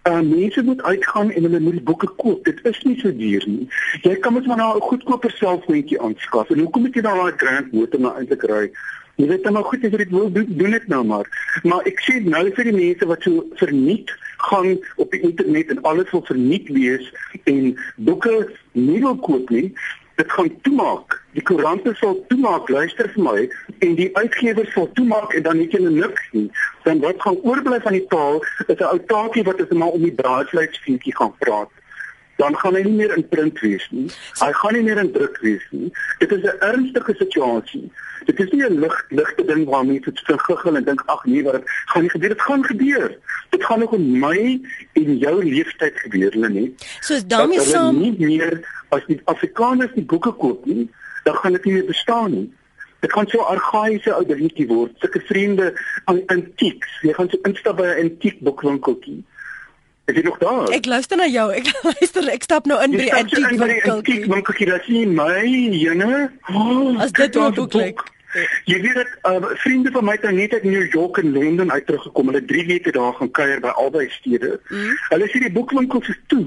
[0.09, 2.45] Uh, mense moet uitgaan en hulle moet die boeke koop.
[2.45, 3.67] Dit is nie so duur nie.
[4.01, 6.51] Jy kan mos maar nou 'n goedkoper selfoontjie aanskaf.
[6.51, 8.71] En hoekom moet jy dan daai grand motor nou eintlik ry?
[9.21, 11.29] Jy weet dan maar goed as jy dit wil doen, doen dit nou maar.
[11.63, 15.83] Maar ek sê nou vir die mense wat so verniet gaan op die internet en
[15.83, 17.13] alles wil verniet lees
[17.45, 19.75] en boeke nie wil koop nie,
[20.21, 21.17] dit gaan toemaak.
[21.37, 23.43] Die koerante sal toemaak, luister vir my,
[23.87, 26.49] en die uitgewers sal toemaak en dan het jy niks nie.
[26.87, 30.03] Dan wat gaan oorbly van die taal is 'n ou taakie wat is maar om
[30.09, 31.71] die braaivleisvuurtjie gaan praat.
[32.41, 34.07] Dan gaan hy nie meer in print wees nie.
[34.41, 35.91] Hy gaan nie meer in druk wees nie.
[36.23, 37.91] Dit is 'n ernstige situasie.
[38.25, 41.43] Dit is nie 'n lig ligte ding waar mense te vergiggel en dink ag nee,
[41.43, 42.29] wat dit gaan nie gebeur.
[42.29, 43.19] Dit gaan gebeur.
[43.51, 44.61] Dit gaan ook in my
[44.93, 46.87] en jou lewenstyd gebeur, Lenet.
[47.01, 50.91] So daarmee saam nie meer as die Afrikaners die boeke koop nie,
[51.25, 52.49] dan gaan dit nie meer bestaan nie.
[53.01, 54.93] Dit gaan so argaïese ou dingetjie word.
[54.99, 55.73] Sulke vriende
[56.05, 57.01] aan antieks.
[57.03, 59.25] Jy gaan so instap by 'n antiek boekwinkeltjie.
[60.05, 60.69] Is jy nog daar?
[60.75, 61.51] Ek luister na jou.
[61.55, 62.29] Ek luister.
[62.33, 63.93] Ek stap nou in by die antiek winkeltjie.
[63.93, 64.71] Antiek winkeltjie.
[64.71, 65.45] Dat sien my,
[65.77, 66.31] jene.
[66.53, 68.03] Oh, As dit 'n boek lyk.
[68.65, 71.73] Jy weet dat uh, vriende van my het nou net uit New York en Londen
[71.73, 72.27] uit teruggekom.
[72.27, 74.61] Hulle 3 weke daar gaan kuier by albei stede.
[74.69, 74.93] Mm.
[75.09, 76.45] Hulle sê die boekwinkels is toe.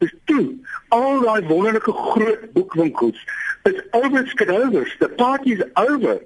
[0.00, 0.54] Dis toe.
[0.88, 3.20] Al daai wonderlike groot boekwinkels
[3.68, 4.96] is overskryvers.
[4.98, 6.22] The party is over.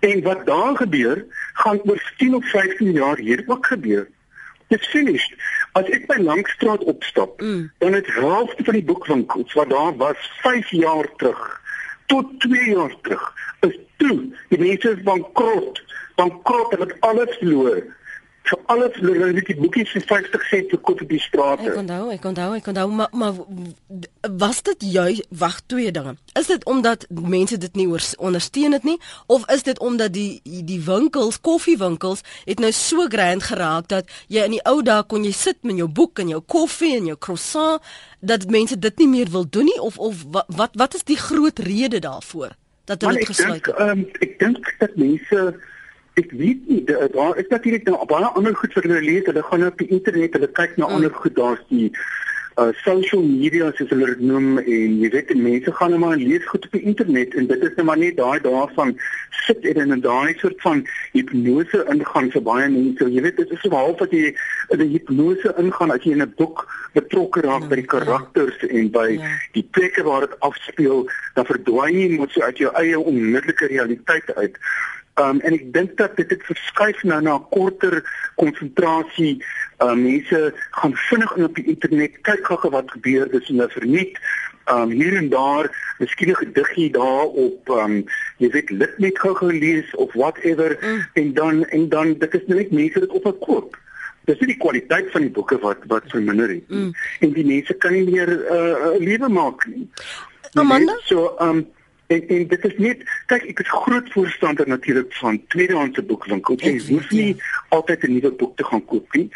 [0.00, 1.24] En wat daar gebeur,
[1.64, 4.08] gaan oor 10 of 15 jaar hier ook gebeur.
[4.68, 5.32] Dis finished.
[5.74, 7.66] As ek by Langstraat opstap, mm.
[7.82, 11.60] dan het helfte van die boekwinkels wat daar was 5 jaar terug
[12.06, 13.24] tot 2 jaar terug
[13.66, 14.18] is toe.
[14.48, 15.82] Die mense is bankrot.
[16.14, 17.82] Bankrot en het alles verloor
[18.66, 18.96] alles
[19.46, 21.66] die boekies vir 50 sent verkoop op die strate.
[21.70, 23.34] Ek onthou, ek onthou, ek onthou, maar maar
[24.38, 26.16] was dit jy wag twee dinge.
[26.38, 30.80] Is dit omdat mense dit nie ondersteun het nie of is dit omdat die die
[30.80, 35.32] winkels, koffiewinkels het nou so grand geraak dat jy in die ou dae kon jy
[35.32, 37.82] sit met jou boek en jou koffie en jou croissant
[38.20, 41.58] dat mense dit nie meer wil doen nie of of wat wat is die groot
[41.58, 43.80] rede daarvoor dat hulle dit gesluit het?
[43.80, 45.54] Um, ek dink dat mense
[46.20, 49.64] ek weet nie daar is natuurlik nou baie ander goed vir hulle lees hulle gaan
[49.64, 50.98] nou op die internet hulle kyk na mm.
[50.98, 51.90] ander goed daar's die
[52.62, 56.44] uh social media soos hulle dit noem en jy weet mense gaan nou maar lees
[56.50, 58.94] goed op die internet en dit is nou maar net daai daarvan
[59.40, 60.84] sit en in daai soort van
[61.16, 64.94] hipnose ingaan vir baie mense jy weet dit is so half dat jy in 'n
[64.94, 66.62] hipnose ingaan as jy in 'n boek
[66.94, 68.70] betrokke raak ja, by die karakters ja.
[68.70, 69.34] en by ja.
[69.58, 74.30] die plekke waar dit afspeel dan verdwyn jy moet so uit jou eie onmiddellike realiteit
[74.38, 74.62] uit
[75.14, 78.02] Um en ek dink dat dit het verskuif nou na 'n korter
[78.34, 79.44] konsentrasie.
[79.78, 83.70] Um mense gaan vinnig in op die internet kyk gou wat gebeur dis in 'n
[83.70, 84.18] verniet.
[84.66, 88.04] Um hier en daar, miskien 'n gediggie daar op um
[88.38, 91.06] jy weet lit net gou-gou lees of whatever mm.
[91.12, 93.78] en dan en dan dit is net mense dit op 'n koop.
[94.24, 96.78] Dis nie die kwaliteit van die boeke wat wat verminder het nie.
[96.78, 96.92] Mm.
[97.20, 99.88] En die mense kan nie meer 'n uh, lewe maak nie.
[100.54, 101.66] Amanda, so um
[102.06, 106.62] En, en dit is net kyk ek is groot voorstander natuurlik van tweedehandse boekwinkels.
[106.62, 107.52] Jy hoef nie ja.
[107.68, 109.28] altyd 'n nuwe boek te gaan koop nie.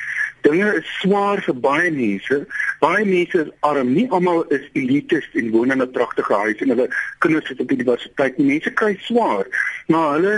[0.44, 2.46] Dinge is swaar vir baie mense.
[2.80, 3.92] Baie mense is arm.
[3.92, 7.68] Nie almal is elites en woon in 'n pragtige huis en hulle kinders sit op
[7.68, 8.38] die universiteit.
[8.38, 9.46] Mense kry swaar.
[9.86, 10.34] Maar hulle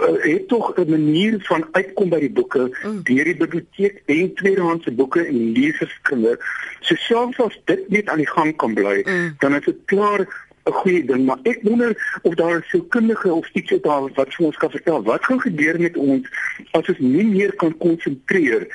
[0.00, 3.00] uh, het tog 'n manier van uitkom by die boeke mm.
[3.02, 6.36] deur die biblioteek en tweedehandse boeke en leserskinde.
[6.80, 9.34] So selfs as dit net aan die gang kan bly, mm.
[9.38, 10.28] dan is dit klaar
[10.64, 14.34] 'n goeie ding, maar ek wonder of daar 'n sielkundige of iets het daar wat
[14.34, 15.02] vir ons kan vertel.
[15.02, 16.28] Wat gaan gebeur met ons
[16.70, 18.66] as ons nie meer kan konsentreer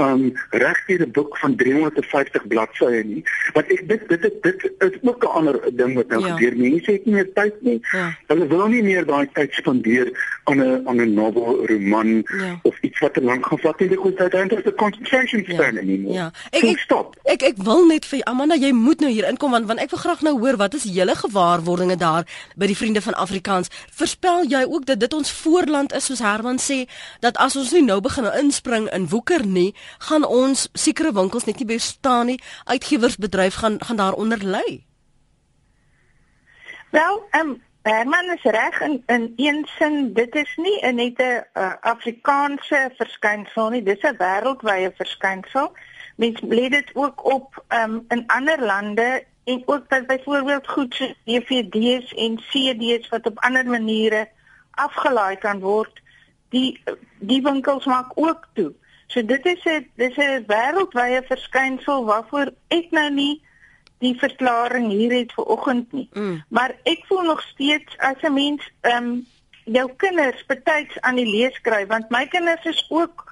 [0.00, 3.22] um regte 'n boek van 350 bladsye nie.
[3.52, 6.36] Want ek dit dit dit, dit is ook 'n ander ding wat nou ja.
[6.36, 6.56] gebeur.
[6.56, 7.78] Mense het nie meer tyd nie.
[7.92, 8.16] Ja.
[8.26, 12.58] Hulle wil nie meer daai tyd spandeer aan 'n aan 'n novel, roman ja.
[12.62, 13.88] of iets wat te lank gaan vat nie.
[13.88, 15.82] Dit is uiteindelik 'n concentration span ja.
[15.82, 16.12] nie.
[16.12, 16.32] Ja.
[16.50, 17.16] Ek ek, stop.
[17.24, 19.98] Ek ek wil net vir Amanda, jy moet nou hier inkom want want ek wil
[19.98, 22.24] graag nou hoor wat is julle gewaarwordinge daar
[22.56, 23.68] by die vriende van Afrikaans?
[23.92, 26.86] Voorspel jy ook dat dit ons voorland is soos Herman sê
[27.20, 31.58] dat as ons nie nou begin inspring in woeker nie, gaan ons sekere winkels net
[31.58, 32.40] nie bestaan nie.
[32.64, 34.84] Uitgewersbedryf gaan gaan daaronder lê.
[36.90, 41.44] Wel, ehm um, Herman is reg in in een sin, dit is nie net 'n
[41.54, 45.72] uh, Afrikaanse verskynsel nie, dis 'n wêreldwye verskynsel.
[46.16, 50.94] Mens lê dit ook op ehm um, in ander lande en ook dat byvoorbeeld goed
[50.94, 54.28] so DVD's en CD's wat op ander maniere
[54.70, 56.00] afgelaai kan word,
[56.48, 56.82] die
[57.18, 58.72] die winkels maak ook toe.
[59.10, 63.42] So dit is 'n dis 'n wêreldwye verskynsel waarvoor ek nou nie
[63.98, 66.08] die verklaring hier het vir oggend nie.
[66.12, 66.42] Mm.
[66.48, 69.26] Maar ek voel nog steeds as 'n mens ehm um,
[69.64, 73.26] jou kinders betyds aan die lees kry want my kinders is ook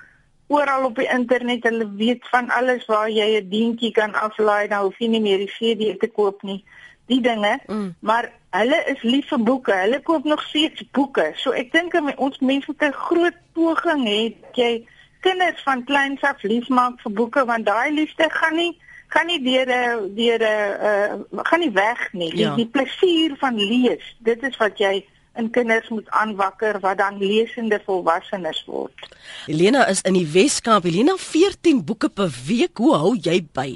[0.47, 1.63] oral op die internet.
[1.63, 5.39] Hulle weet van alles waar jy 'n dientjie kan aflaai, nou hoef jy nie meer
[5.39, 6.65] die CD te koop nie.
[7.07, 7.59] Die dinge.
[7.67, 7.95] Mm.
[8.01, 9.73] Maar hulle is lief vir boeke.
[9.73, 11.33] Hulle koop nog steeds boeke.
[11.35, 14.87] So ek dink ons mense moet 'n groot poging hê dat jy
[15.21, 18.73] kinders van kleins af liefmaak vir boeke want daai liefde gaan nie
[19.09, 19.71] gaan nie deur
[20.15, 22.33] deur uh gaan nie weg nie.
[22.37, 22.55] Ja.
[22.55, 25.07] Die, die plesier van lees, dit is wat jy
[25.39, 29.09] in kinders moet aanwakker wat dan lesende volwassenes word.
[29.47, 30.85] Elena is in die Weskaap.
[30.85, 32.79] Elena 14 boeke per week.
[32.79, 33.69] Hoe hou jy by?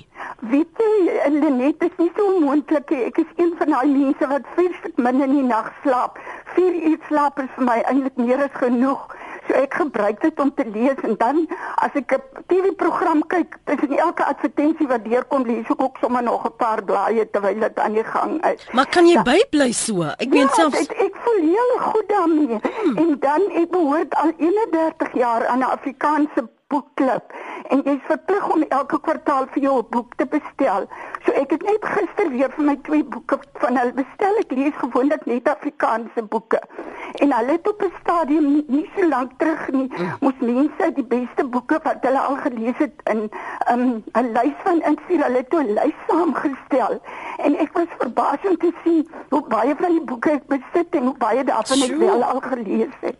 [0.51, 0.93] Weet jy,
[1.31, 3.05] Lenet is nie so moontlik nie.
[3.07, 6.19] Ek is een van daai mense wat vreeslik min in die nag slaap.
[6.57, 9.07] 4 uur slaap is vir my eintlik meer as genoeg.
[9.49, 11.47] So ek gebruik dit om te lees en dan
[11.83, 16.47] as ek 'n TV-program kyk, tussen elke advertensie wat deurkom, lees ek ook sommer nog
[16.47, 18.69] 'n paar blaaie terwyl dit aan die gang is.
[18.73, 20.03] Maar kan jy bybly so?
[20.19, 22.59] Ek meen ja, selfs ek, ek voel heel goed daarmee.
[22.61, 22.99] Hmm.
[22.99, 27.23] En dan ek behoort al 31 jaar aan 'n Afrikaanse boekklub
[27.69, 30.87] en jy is verplig om elke kwartaal vir jou 'n boek te bestel.
[31.25, 34.39] So ek het net gister weer vir my twee boeke van hulle bestel.
[34.39, 36.61] Ek lees gewoonlik net Afrikaanse boeke.
[37.21, 41.45] En hulle het op 'n stadium nie so lank terug nie, moes mense die beste
[41.45, 43.31] boeke wat hulle al gelees het in
[43.71, 45.25] um, 'n lys van instuur.
[45.25, 47.01] Hulle het 'n lys saamgestel
[47.39, 51.03] en ek was verbaas om te sien hoe baie van die boeke ek besit en
[51.03, 53.19] hoe baie daarvan ek wel al gelees het.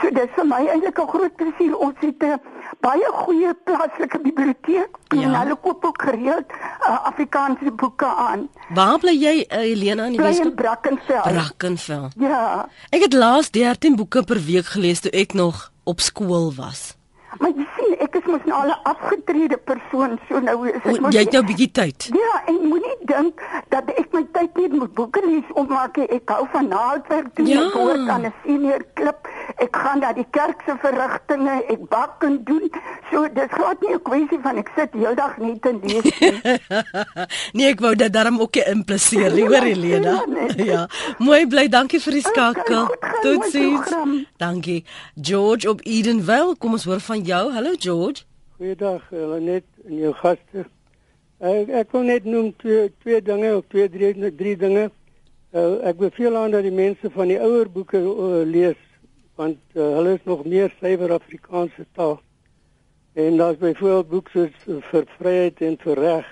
[0.00, 1.76] So dit is vir my eintlik 'n groot plesier.
[1.76, 2.40] Ons het 'n
[2.80, 5.20] baie goeie plaaslike biblioteek ja.
[5.22, 8.48] en hulle koop ook gereeld uh, Afrikaanse boeke aan.
[8.74, 10.56] Waar bly jy, uh, Helena in die Bly in Weskaap?
[10.56, 11.22] Brackenfell.
[11.32, 12.08] Brackenfell.
[12.16, 16.96] Ja, Ek het laas 13 boeke per week gelees toe ek nog op skool was.
[17.40, 21.00] maar jy sien ek is mos nou al 'n afgetrede persoon, so nou is ek
[21.00, 22.08] mos jy het nou 'n bietjie tyd.
[22.12, 25.96] Ja, en moenie dink dat ek my tyd net moet boeke lees opmaak.
[25.96, 26.06] nie.
[26.08, 27.46] Ek hou van naaldwerk doen.
[27.46, 27.62] Ja.
[27.66, 29.28] Ek hoor aan 'n senior klub.
[29.60, 32.68] Ek gaan na die kerk se verrigtinge, ek bak en doen.
[33.10, 36.32] So dis glad nie 'n kwessie van ek sit heeldag net en lees nie.
[37.56, 40.12] nee, ek wou dit daarom ook impliseer, nie, hoor Helena.
[40.22, 40.66] Ja, nee.
[40.66, 40.86] ja.
[41.18, 42.86] Mooi bly, dankie vir die skakel.
[43.22, 43.54] Totsiens.
[43.54, 44.26] mooi program.
[44.36, 44.84] Dankie.
[45.14, 47.52] George op Edenville, kom ons hoor van jou.
[47.52, 48.24] Hallo George.
[48.56, 49.02] Goeiedag,
[49.40, 50.66] net en jou gaste.
[51.42, 54.90] Ek ek wil net noem twee twee dinge of twee drie drie dinge.
[55.52, 58.78] Uh, ek beveel aan dat die mense van die ouer boeke uh, lees
[59.34, 62.20] want uh, hulle is nog meer suiwer Afrikaanse taal.
[63.12, 66.28] En daar's byvoorbeeld boeke soos uh, vir vryheid en vir reg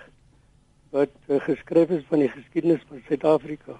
[0.90, 3.78] wat uh, geskryf is van die geskiedenis van Suid-Afrika.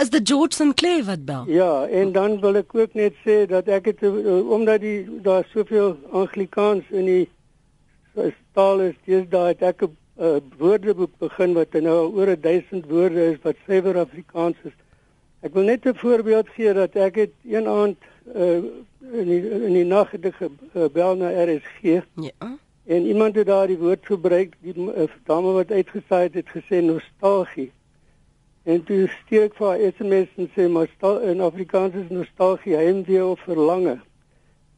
[0.00, 1.48] Is dit George Sinclair wat bel?
[1.50, 5.46] Ja, en dan wil ek ook net sê dat ek het uh, omdat die daar
[5.52, 7.24] soveel Anglikaans in die
[8.14, 13.32] uh, taal is, deesdae het ek 'n uh, woordeboek begin wat nou oor 1000 woorde
[13.32, 14.76] is wat suiwer Afrikaans is.
[15.42, 17.98] Ek wil net 'n voorbeeld gee dat ek het een aand
[18.34, 18.64] uh,
[19.12, 20.38] in die in die nag het ek
[20.72, 22.58] gebel na RSG Ja.
[22.84, 26.82] en iemand het daar die woord gebruik, die uh, dame wat uitgesaai het, het gesê
[26.82, 27.72] nostalgie.
[28.66, 30.90] En toe stuur ek vir haar SMS en sê maar
[31.22, 34.00] in Afrikaans is nostalgie heimwee of verlange.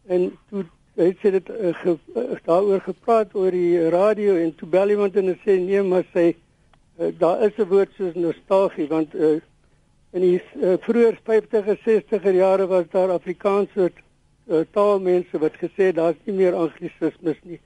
[0.07, 0.65] En toe
[0.99, 5.17] het sy dit uh, ge, uh, daaroor gepraat oor die radio en toe bel iemand
[5.17, 6.35] en sê nee maar sy
[6.99, 9.39] uh, daar is 'n woord soos nostalgie want uh,
[10.17, 16.17] in die uh, vroeër 50er 60er jare was daar Afrikaanse uh, taalmense wat gesê daar's
[16.25, 17.61] nie meer anglisismes nie.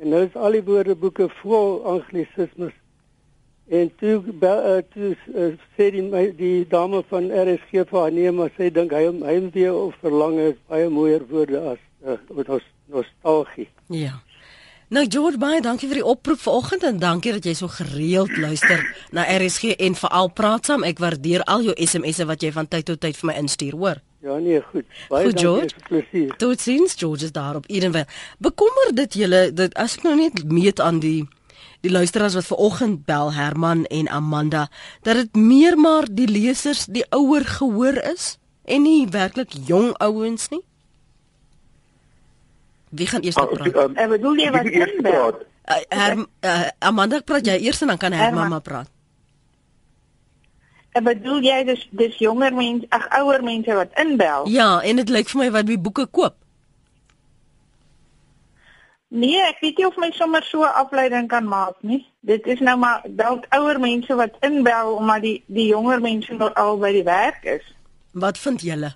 [0.00, 2.76] En nou is al die woordeboeke vol anglisismes.
[3.70, 8.12] En toe bel- uh, toe uh, sê die my, die dame van RSG vir haar
[8.12, 12.66] nee, maar sy dink hy heimwee of verlange is baie mooier woorde as uh, nos,
[12.90, 13.68] nostalgie.
[13.94, 14.18] Ja.
[14.90, 18.80] Nou George baie dankie vir die oproep vanoggend en dankie dat jy so gereeld luister
[19.14, 20.82] na RSG en veral praat saam.
[20.82, 24.00] Ek waardeer al jou SMS'e wat jy van tyd tot tyd vir my instuur, hoor.
[24.26, 24.88] Ja nee, goed.
[25.12, 25.76] Baie Goed, dankie George.
[25.76, 26.32] vir plesier.
[26.42, 28.08] Totsiens George is daar op Edenville.
[28.42, 31.28] Bekommer dit julle dat as ek nou net meet aan die
[31.86, 34.66] die luisteraars wat vanoggend bel Herman en Amanda
[35.06, 40.50] dat dit meer maar die lesers die ouer gehoor is en nie werklik jong ouens
[40.50, 40.64] nie.
[42.90, 43.74] Wie gaan eers praat?
[43.84, 45.34] um, Ek bedoel jy wat inbel?
[45.70, 48.88] Uh, Her, uh, Amanda praat jy eers en dan kan Herman maar praat.
[50.98, 54.48] Ek bedoel jy dis dis jonger mense, ag ouer mense wat inbel?
[54.50, 56.34] Ja, en dit lyk vir my wat die boeke koop.
[59.10, 62.04] Nee, ek weet nie of my sommer so afleiding kan maak nie.
[62.26, 66.54] Dit is nou maar dalk ouer mense wat inbel omdat die die jonger mense nog
[66.54, 67.64] al by die werk is.
[68.14, 68.92] Wat vind julle?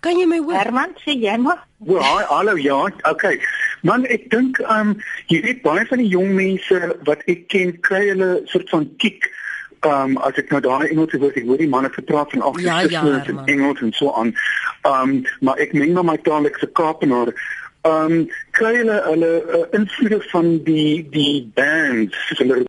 [0.00, 0.56] Kan jy my hoor?
[0.56, 1.60] Herman, sê jy maar.
[1.88, 3.36] Ja, hallo ja, okay.
[3.82, 4.94] Man, ek dink um
[5.32, 9.28] jy weet baie van die jong mense wat ek ken kry hulle soort van kick
[9.88, 12.92] um as ek nou daai Engelse woord ek hoor die manne vertraat van Ja, agter
[12.92, 13.48] ja, en Herman.
[13.54, 14.34] Engels en so aan.
[14.88, 17.32] Um maar ek meng nou my taal ek se Kaapenaar.
[17.88, 22.64] Um kry hulle hulle uh, invloede van die die bands, soos hulle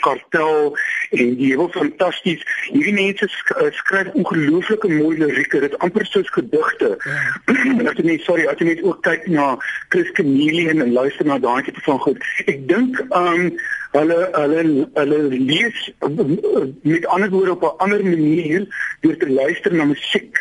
[0.00, 0.76] kartel
[1.10, 2.42] en die heel fantasties.
[2.70, 5.60] Hierdie mense uh, skryf ongelooflike mooi lirieke.
[5.60, 6.94] Dit amper soos gedigte.
[7.88, 9.54] as jy net sorry, as jy net ook kyk na
[9.94, 12.24] Chris Chameleon en luister na daai tipe van goed.
[12.46, 13.52] Ek dink um
[13.94, 18.66] hulle hulle hulle lees uh, met ander woorde op 'n ander manier
[19.00, 20.40] deur te luister na musiek.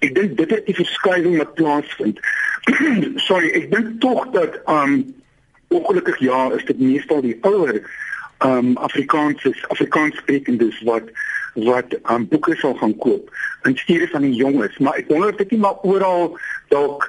[0.00, 2.20] Ek dink dit is die verskywing wat plaasvind.
[3.28, 5.00] sorry, ek dink tog dat um
[5.70, 7.78] ongelukkig ja, is dit meestal die ouer
[8.44, 11.02] um Afrikaanse Afrikaanssprekendes wat
[11.54, 13.30] wat um boeke sal gaan koop
[13.62, 17.08] in steede van die jonges, maar ek wonder of dit nie maar oral dalk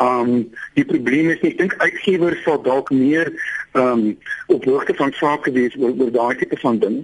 [0.00, 1.50] um die probleem is nie.
[1.52, 3.28] Ek dink uitgewers sal dalk meer
[3.76, 4.16] um
[4.48, 7.02] op hoogte van sake wees oor, oor daai tipe van ding.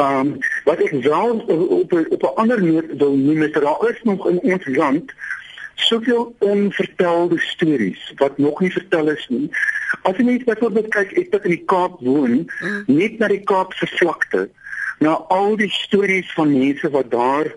[0.00, 4.00] Um wat ek wel op op 'n ander noot wil noem is dat daar is
[4.02, 5.12] nog in ons land
[5.86, 9.48] soveel onvertelde stories wat nog nie vertel is nie.
[10.02, 12.84] As jy net byvoorbeeld kyk, ek het in die Kaap woon, mm.
[12.86, 14.48] net na die Kaapse vlakte,
[15.00, 17.52] na al die stories van mense wat daar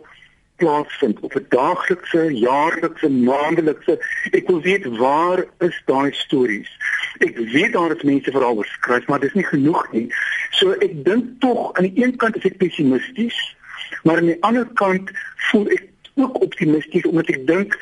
[0.55, 3.99] plaasvind op 'n daaglikse, jaarlikse, maandelikse.
[4.31, 6.71] Ek wil weet waar is daai stories?
[7.17, 10.07] Ek weet daar is mense veral beskryf, maar dis nie genoeg nie.
[10.51, 13.55] So ek dink tog aan die een kant is ek pessimisties,
[14.03, 15.11] maar aan die ander kant
[15.49, 15.83] voel ek
[16.15, 17.77] ook optimisties omdat ek dink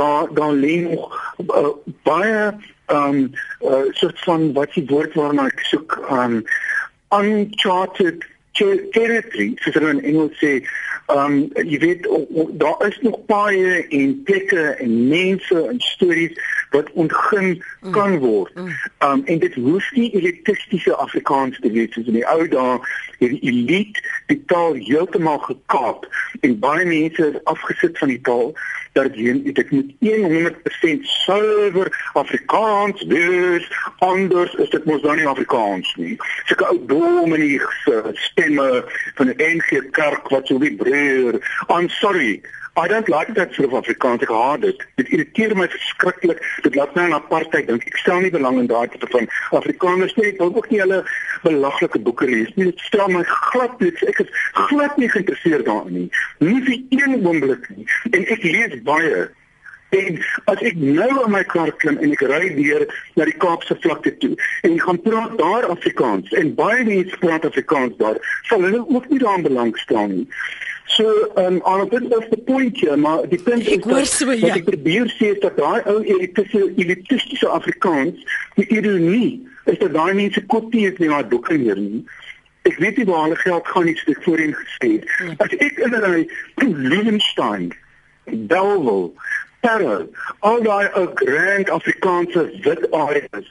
[0.00, 1.06] daar daar lê nog
[1.46, 1.72] uh,
[2.08, 2.42] baie
[2.90, 3.22] ehm um,
[3.62, 6.44] uh, soort van wat die woord waarna ek soek aan um,
[7.20, 8.26] uncharted
[8.92, 10.60] territory, soos hulle in Engels sê,
[11.10, 12.06] um jy weet
[12.60, 16.36] daar is nog baie en plekke en mense en stories
[16.70, 17.92] wat ontgin mm.
[17.92, 18.54] kan word.
[18.54, 18.72] Mm.
[18.98, 22.78] Um en dit hoef nie elitistiese Afrikaans te wees soos in die ou dae,
[23.20, 26.06] hierdie elite die taal heeltemal gekaap
[26.40, 28.54] en baie mense is afgesit van die taal
[28.92, 36.16] dat dit moet 100% suiwer Afrikaans wees anders is dit mos dan nie Afrikaans nie
[36.48, 37.60] sulke ou dom en die
[38.26, 38.70] stemme
[39.20, 42.40] van die NG Kerk wat so vibreer I'm sorry
[42.76, 46.38] I don't like that sort of Afrikaans ek haat dit dit irriteer my verskriklik.
[46.62, 47.86] Dit laat my aan apartheid dink.
[47.90, 49.26] Ek stel nie belang in daai tipe van
[49.58, 50.28] Afrikaners nie.
[50.30, 51.00] Ek wil ook nie hulle
[51.42, 52.68] belaglike boeke lees nie.
[52.70, 54.30] Dit stel my glad nie ek is
[54.70, 56.06] glad nie geïnteresseerd daarin nie.
[56.46, 57.88] Nie vir een oomblik nie.
[58.14, 59.28] En ek lees baie.
[59.90, 60.20] En
[60.52, 62.86] as ek nou in my kar klim en ek ry deur
[63.18, 67.48] na die Kaapse vlakte toe en ek gaan praat daar Afrikaans en baie mense praat
[67.48, 70.28] Afrikaans daar, sal hulle ook nie daaraan belangstel nie.
[70.96, 74.32] So, um on a bit of the point here, maar die punt is dat so,
[74.32, 74.54] ja.
[74.58, 78.18] ek probeer sê dat daai ou elitistiese Afrikaans,
[78.58, 82.02] die ironie is dat daai mense kopie is nie maar boeke leer nie.
[82.66, 85.06] Ek weet nie waar hulle geld gaan nie, so ek voorheen gesê het.
[85.20, 85.36] Ja.
[85.46, 87.70] As ek in 'n Liebenstein,
[88.50, 89.12] Bellville,
[89.60, 90.08] Parow,
[90.40, 93.48] al daai ou grand Afrikaanse wit areas.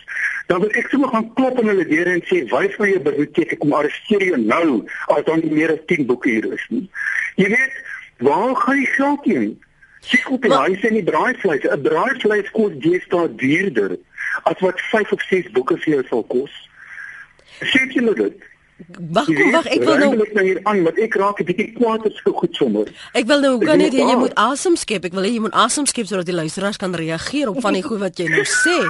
[0.49, 3.52] Dan wil ek sommer gaan klop in hulle deure en sê, "Wys my jou biblioteek,
[3.54, 6.89] ek kom arresteer jou nou as dan nie meer as 10 boeke hier is nie."
[7.35, 7.75] Jy weet,
[8.17, 9.63] waar gaan jy geld heen?
[9.99, 11.63] Sien op die huis en die braaivleis.
[11.63, 13.97] 'n Braaivleis kos deesdae duurder
[14.43, 16.53] as wat 5 of 6 boeke vir jou sal kos.
[17.59, 18.48] Sien jy dit?
[18.87, 22.05] Wag, wag, ek wil nou net nou hier aan want ek raak 'n bietjie kwaad
[22.07, 22.87] as ek goed sommer.
[23.13, 25.03] Ek wil nou kan net jy moet asem skep.
[25.03, 27.83] Ek wil hê jy moet asem skep sodat die luisteraars kan reageer op van die
[27.83, 28.77] goed wat jy nou sê.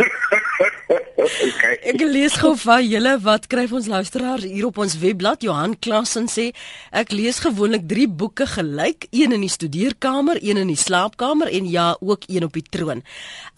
[1.19, 1.75] okay.
[1.91, 6.27] Ek lees gou van julle wat skryf ons luisteraars hier op ons webblad Johan Klassen
[6.31, 6.49] sê
[6.95, 11.69] ek lees gewoonlik 3 boeke gelyk, een in die studeerkamer, een in die slaapkamer en
[11.69, 13.03] ja, ook een op die troon.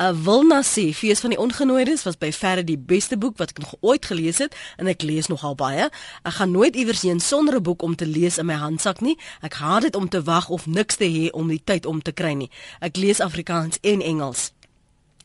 [0.01, 3.63] Uh Wilna sê Fees van die Ongenooides was by verre die beste boek wat ek
[3.63, 5.89] nog ooit gelees het en ek lees nogal baie.
[6.21, 9.17] Ek gaan nooit iewers heen sonder 'n boek om te lees in my handsak nie.
[9.41, 12.11] Ek haat dit om te wag of niks te hê om die tyd om te
[12.11, 12.49] kry nie.
[12.79, 14.51] Ek lees Afrikaans en Engels.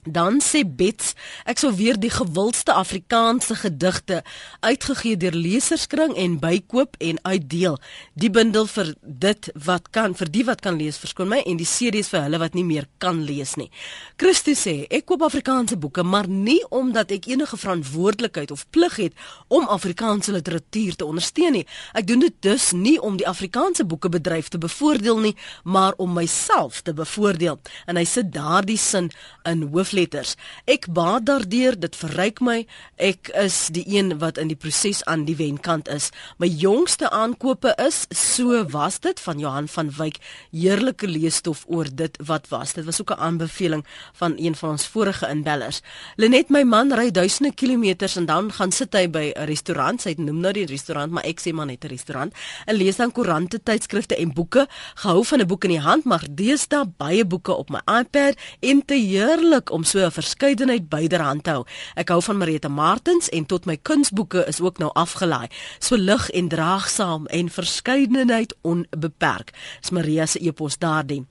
[0.06, 1.16] Dan sê Bets,
[1.50, 4.20] ek sou weer die gewildste Afrikaanse gedigte
[4.62, 7.80] uitgegee deur leserskring en bykoop en uitdeel.
[8.14, 11.66] Die bundel vir dit wat kan vir die wat kan lees verskoon my en die
[11.66, 13.66] CD's vir hulle wat nie meer kan lees nie.
[14.14, 19.26] Christo sê, ek koop Afrikaanse boeke, maar nie omdat ek enige verantwoordelikheid of plig het
[19.50, 21.64] om Afrikaanse literatuur te ondersteun nie.
[21.98, 26.84] Ek doen dit dus nie om die Afrikaanse boekebedryf te bevoordeel nie, maar om myself
[26.86, 27.58] te bevoordeel.
[27.90, 29.10] En hy sit daardie sin
[29.50, 30.34] in hoof letters.
[30.70, 32.58] Ek baat daardeur, dit verryk my.
[33.02, 36.10] Ek is die een wat in die proses aan die wenkant is.
[36.38, 40.20] My jongste aankope is so was dit van Johan van Wyk.
[40.52, 42.76] Heerlike leesstof oor dit wat was.
[42.76, 45.80] Dit was ook 'n aanbeveling van een van ons vorige inbellers.
[46.16, 50.04] Lenet my man ry duisende kilometers en dan gaan sit hy by 'n restaurant.
[50.04, 52.34] Hy noem nou die restaurant, maar ek sê maar net 'n restaurant.
[52.66, 54.68] En lees dan koerante, tydskrifte en boeke.
[54.94, 58.84] Gehou van 'n boek in die hand, maar deesdae baie boeke op my iPad en
[58.84, 61.64] te heerlik om so 'n verskeidenheid byderhand hou.
[61.94, 65.48] Ek hou van Marita Martens en tot my kunsboeke is ook nou afgelaai.
[65.78, 69.52] So lig en draagsaam en verskeidenheid onbeperk.
[69.80, 71.26] Dis Maria se epos daardie.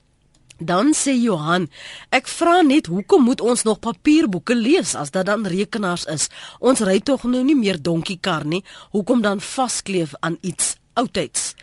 [0.58, 1.68] Dan sê Johan,
[2.16, 6.30] ek vra net hoekom moet ons nog papierboeke lees as dit dan rekenaars is?
[6.60, 8.64] Ons ry tog nou nie meer donkiekar nie.
[8.96, 11.56] Hoekom dan vaskleef aan iets oudtyds?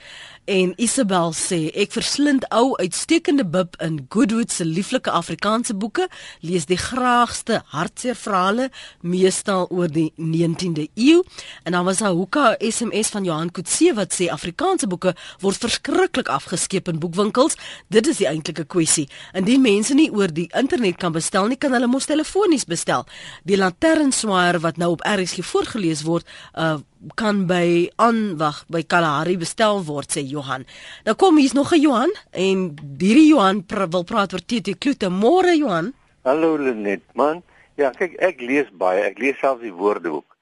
[0.44, 6.09] En Isabel sê ek verslind ou uitstekende bib in Goodwood se lieflike Afrikaanse boeke,
[6.43, 8.66] lees die graagste hartseer verhale,
[9.07, 11.22] meestal oor die 19de eeu.
[11.62, 15.14] En dan was daar hoeka SMS van Johan Kutse wat sê Afrikaanse boeke
[15.47, 17.55] word verskriklik afgeskeep in boekwinkels.
[17.86, 19.07] Dit is die eintlike kwessie.
[19.38, 23.07] Indien mense nie oor die internet kan bestel nie, kan hulle mos telefonies bestel.
[23.47, 26.26] Die Lanternswaaier wat nou op RSG voorgeles word,
[26.59, 26.80] uh
[27.14, 30.66] kan by aanwag by Kalahari bestel word sê Johan.
[31.07, 35.09] Nou kom hier's nog 'n Johan en hierdie Johan pr wil praat oor TT Kloete.
[35.11, 35.92] Môre Johan.
[36.24, 37.42] Hallo Lenet man.
[37.76, 39.03] Ja, kyk ek lees baie.
[39.03, 40.36] Ek lees selfs die woordeboek.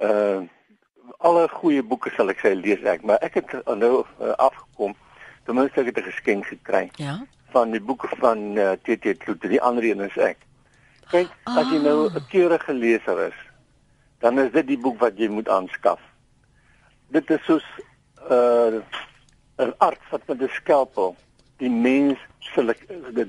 [0.00, 0.48] Uh
[1.20, 4.94] alle goeie boeke sal ek sê lees ek, maar ek het nou uh, afgekom.
[5.44, 6.90] Ten minste ek het 'n geskenk gekry.
[6.96, 7.20] Ja.
[7.52, 9.48] Van die boeke van uh, TT Kloete.
[9.48, 10.38] Die ander een is ek.
[11.10, 13.38] Kyk, as jy nou 'n keurige leser is,
[14.20, 16.00] dan is dit die boek wat jy moet aanskaf.
[17.08, 17.66] Dit is soos
[18.28, 18.80] 'n uh,
[19.66, 21.16] 'n arts wat met 'n skalpel
[21.56, 22.18] die mens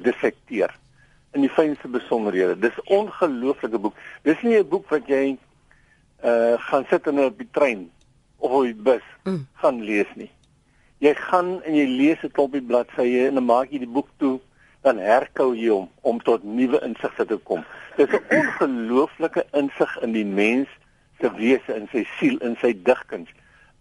[0.03, 0.71] dissekteer
[1.31, 2.59] in die fynste besonderhede.
[2.59, 3.95] Dis 'n ongelooflike boek.
[4.23, 5.37] Dis nie 'n boek wat jy
[6.23, 7.91] uh gaan sit in 'n trein
[8.37, 9.47] of op die bus mm.
[9.53, 10.31] gaan lees nie.
[10.97, 14.39] Jy gaan en jy lees 'n klompie bladsye en dan maak jy die boek toe
[14.81, 17.65] dan herkou jy hom om tot nuwe insigte te kom.
[17.95, 20.69] Dit is 'n ongelooflike insig in die mens
[21.21, 23.29] se wese, in sy siel, in sy digkuns.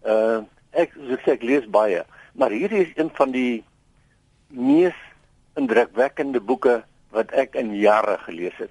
[0.04, 2.04] Uh ek soos ek sê ek lees baie,
[2.38, 3.64] maar hierdie is een van die
[4.54, 4.94] mees
[5.58, 6.76] indrukwekkende boeke
[7.10, 8.70] wat ek in jare gelees het.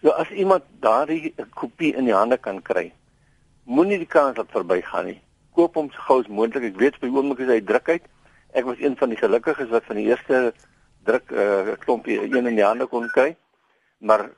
[0.00, 2.88] So as iemand daardie kopie in die hande kan kry,
[3.68, 5.20] moenie die kans laat verbygaan nie.
[5.56, 6.70] Koop hom so gou as moontlik.
[6.70, 8.08] Ek weet by oomblik is hy druk uit.
[8.56, 10.52] Ek was een van die gelukkiges wat van die eerste
[11.04, 13.36] druk 'n uh, klompie een in die hande kon kry.
[13.98, 14.30] Maar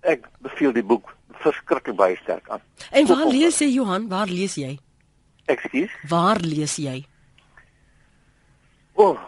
[0.00, 2.62] ek beveel die boek verskriklik baie sterk aan.
[2.90, 4.08] En waar Koop lees jy Johan?
[4.08, 4.78] Waar lees jy?
[5.46, 5.92] Ekskuus.
[6.08, 7.04] Waar lees jy?
[8.94, 9.18] O, oh,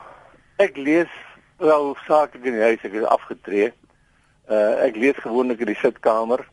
[0.56, 1.10] ek lees
[1.62, 3.70] wel sake in die huis, ek is afgetree.
[4.50, 6.44] Uh ek lees gewoonlik in die sitkamer.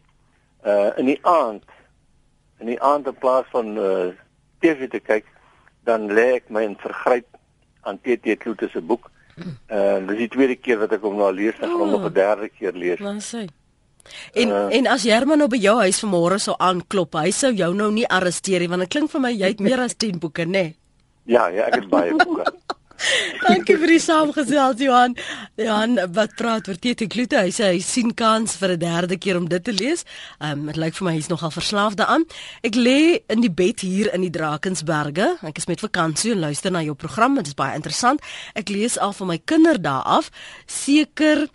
[0.66, 1.66] Uh in die aand.
[2.60, 4.12] In die aand in plaas van uh
[4.60, 5.26] TV te kyk,
[5.88, 7.28] dan lê ek my in vergryp
[7.88, 9.10] aan TT Kloete se boek.
[9.72, 12.08] En uh, dis die tweede keer wat ek hom nou lees, ek gaan hom nog
[12.10, 13.00] 'n derde keer lees.
[13.00, 13.46] Wat sê?
[14.34, 17.74] En uh, en as Herman nou by jou huis vanmôre sou aanklop, hy sou jou
[17.74, 20.46] nou nie arresteer nie want dit klink vir my jy het meer as 10 boeke,
[20.46, 20.52] né?
[20.52, 20.76] Nee?
[21.30, 22.48] Ja, ja, ek het baie boeke.
[23.46, 25.14] Dankie vir die saamgesels Johan.
[25.60, 27.40] Johan wat praat oor Tete Kloete.
[27.46, 30.04] Hy sê hy sien kans vir 'n derde keer om dit te lees.
[30.40, 32.26] Um dit lyk vir my hy's nogal verslaaf daaraan.
[32.64, 35.38] Ek lê in die bed hier in die Drakensberge.
[35.44, 37.36] Ek is met vakansie en luister na jou program.
[37.36, 38.20] Dit is baie interessant.
[38.54, 40.32] Ek lees al van my kinderdae af.
[40.68, 41.48] Seker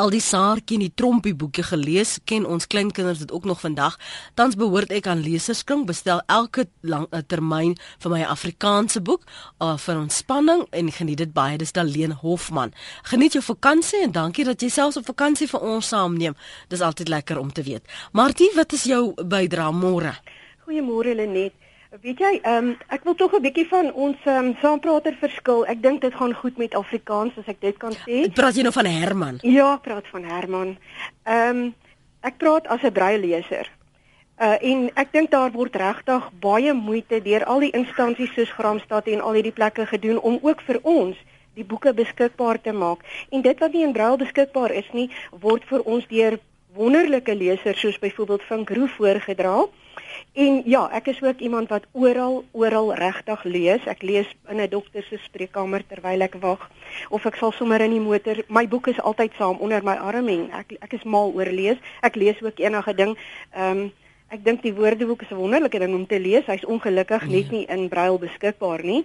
[0.00, 3.96] al die saartjie in die trompie boekie gelees, ken ons kleinkinders dit ook nog vandag.
[4.34, 9.26] Tans behoort ek aan leserskring, bestel elke lang uh, termyn vir my Afrikaanse boek
[9.62, 11.58] uh, vir ontspanning en geniet dit baie.
[11.60, 12.74] Dis Daleen Hofman.
[13.10, 16.38] Geniet jou vakansie en dankie dat jy selfs op vakansie vir ons saamneem.
[16.68, 17.86] Dis altyd lekker om te weet.
[18.12, 20.16] Martie, wat is jou bydrae môre?
[20.64, 21.63] Goeiemôre Lenet.
[22.02, 25.66] Weet jy, ehm um, ek wil tog 'n bietjie van ons ehm um, saamprater verskil.
[25.66, 28.32] Ek dink dit gaan goed met Afrikaans as ek dit kan sê.
[28.34, 29.38] Praat jy nou van Herman?
[29.42, 30.76] Ja, praat van Herman.
[31.22, 31.74] Ehm um,
[32.20, 33.70] ek praat as 'n breileser.
[34.40, 39.06] Uh en ek dink daar word regtig baie moeite deur al die instansies soos Gramstad
[39.06, 41.16] en al hierdie plekke gedoen om ook vir ons
[41.54, 43.04] die boeke beskikbaar te maak.
[43.30, 46.38] En dit wat nie in brail beskikbaar is nie, word vir ons deur
[46.74, 49.66] wonderlike lesers soos byvoorbeeld Vink Roo voorgedra.
[50.32, 53.86] En ja, ek is ook iemand wat oral oral regtig lees.
[53.86, 56.70] Ek lees in 'n dokter se spreekkamer terwyl ek wag
[57.10, 58.42] of ek sal sommer in die motor.
[58.48, 61.78] My boek is altyd saam onder my arm en ek ek is mal oor lees.
[62.02, 63.16] Ek lees ook enige ding.
[63.54, 63.92] Ehm um,
[64.28, 66.46] ek dink die woordeboek is 'n wonderlike ding om te lees.
[66.46, 69.04] Hy's ongelukkig net nie in braille beskikbaar nie.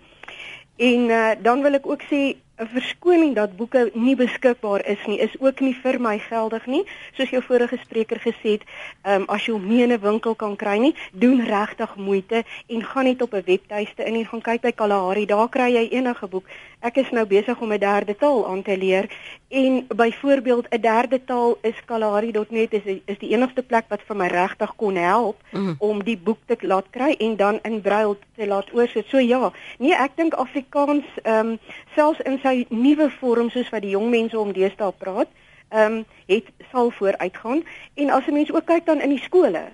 [0.77, 5.19] En uh, dan wil ek ook sê 'n verskoning dat boeke nie beskikbaar is nie
[5.19, 6.83] is ook nie vir my geldig nie.
[7.15, 8.63] Soos jou vorige spreker gesê het,
[9.03, 12.83] um, as jy hom nie in 'n winkel kan kry nie, doen regtig moeite en
[12.83, 16.27] gaan net op 'n webtuiste in en gaan kyk by Kalahari, daar kry jy enige
[16.27, 16.45] boek.
[16.79, 19.09] Ek is nou besig om 'n derde taal aan te leer
[19.49, 24.27] en byvoorbeeld 'n derde taal is kalahari.net is is die enigste plek wat vir my
[24.27, 25.75] regtig kon help mm.
[25.77, 29.05] om die boek te laat kry en dan in braille te laat oorsit.
[29.07, 31.59] So ja, nee, ek dink Afrikaans ehm um,
[31.95, 35.29] selfs in sy nuwe vorm soos wat die jong mense om deesdae praat,
[35.69, 37.63] ehm um, het sal vooruitgaan
[38.01, 39.69] en as 'n mens ook kyk dan in die skole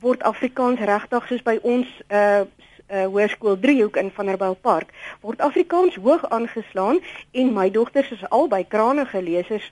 [0.00, 2.44] word Afrikaans regtig soos by ons uh
[2.90, 6.98] uh, hoërskool Driehoek in Vanderbijlpark word Afrikaans hoog aangeslaan
[7.32, 9.70] en my dogters is albei kranige lesers.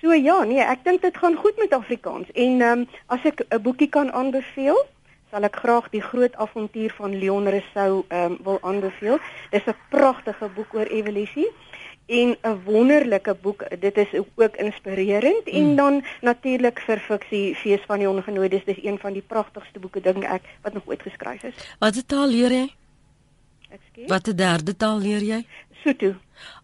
[0.00, 2.30] So ja, nee, ek dink dit gaan goed met Afrikaans.
[2.34, 4.78] En ehm um, as ek 'n boekie kan aanbeveel,
[5.30, 9.18] sal ek graag die groot avontuur van Leon Rousseau ehm um, wil aanbeveel.
[9.50, 11.48] Dis 'n pragtige boek oor evolusie
[12.06, 13.64] en 'n wonderlike boek.
[13.80, 15.52] Dit is ook inspirerend mm.
[15.52, 18.64] en dan natuurlik vir fiksie Fees van die Ongenooides.
[18.64, 21.54] Dis een van die pragtigste boeke dink ek wat nog ooit geskryf is.
[21.78, 22.74] Wat taal leer jy?
[23.72, 24.08] Ekskuus.
[24.08, 25.40] Watter derde taal leer jy?
[25.82, 26.14] Sotho.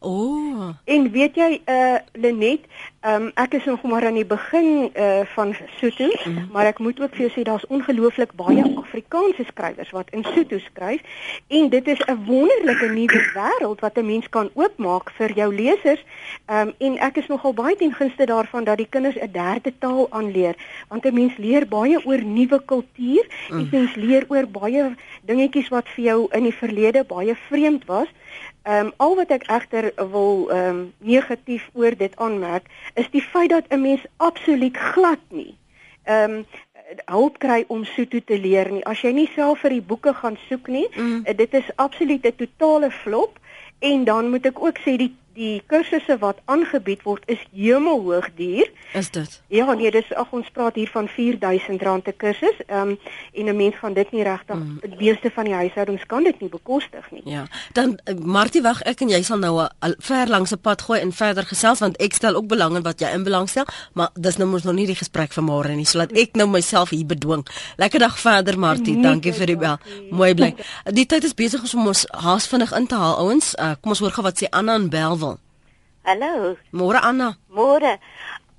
[0.01, 0.11] O.
[0.11, 0.69] Oh.
[0.85, 2.61] En weet jy uh Lenet,
[3.07, 6.49] um, ek is nog maar aan die begin uh van Sotho, mm.
[6.53, 10.59] maar ek moet ook vir jou sê daar's ongelooflik baie Afrikaanse skrywers wat in Sotho
[10.63, 11.03] skryf
[11.49, 16.05] en dit is 'n wonderlike nuwe wêreld wat 'n mens kan oopmaak vir jou lesers.
[16.47, 20.07] Um en ek is nogal baie ten gunste daarvan dat die kinders 'n derde taal
[20.11, 20.57] aanleer,
[20.89, 23.59] want 'n mens leer baie oor nuwe kultuur, mm.
[23.59, 28.07] en mens leer oor baie dingetjies wat vir jou in die verlede baie vreemd was.
[28.63, 33.23] Ehm um, al wat ek egter wil ehm um, negatief oor dit aanmerk is die
[33.23, 35.55] feit dat 'n mens absoluut glad nie
[36.05, 36.45] ehm um,
[37.05, 38.85] hulp kry om Sotho te leer nie.
[38.89, 41.25] As jy nie self vir die boeke gaan soek nie, mm.
[41.37, 43.39] dit is absoluut 'n totale flop
[43.79, 48.67] en dan moet ek ook sê die die kursusse wat aangebied word is hemelhoog duur.
[48.99, 49.41] Is dit?
[49.55, 52.59] Ja, nee, dis ag ons praat hier van R4000 'n kursus.
[52.67, 52.99] Ehm um,
[53.33, 54.79] en 'n mens gaan dit nie regtig mm.
[54.81, 57.23] die meeste van die huishoudings kan dit nie bekostig nie.
[57.25, 57.47] Ja.
[57.73, 61.01] Dan uh, Martie wag ek en jy sal nou 'n ver langs 'n pad gooi
[61.01, 64.11] en verder gesels want ek stel ook belang in wat jy in belang stel, maar
[64.15, 65.85] dis nou mos nog nie die gesprek van môre nie.
[65.85, 67.47] So laat ek nou myself hier bedwing.
[67.77, 68.95] Lekker dag verder Martie.
[68.95, 69.79] Nee, Dankie vir die bel.
[70.11, 70.55] Mooi bly.
[70.85, 73.55] Die tyd is besig om ons haas vinnig in te haal ouens.
[73.59, 75.28] Uh, kom ons hoor gou wat sê Anna en Belwel.
[76.09, 76.57] Hallo.
[76.73, 77.37] Môre Anna.
[77.53, 78.01] Môre.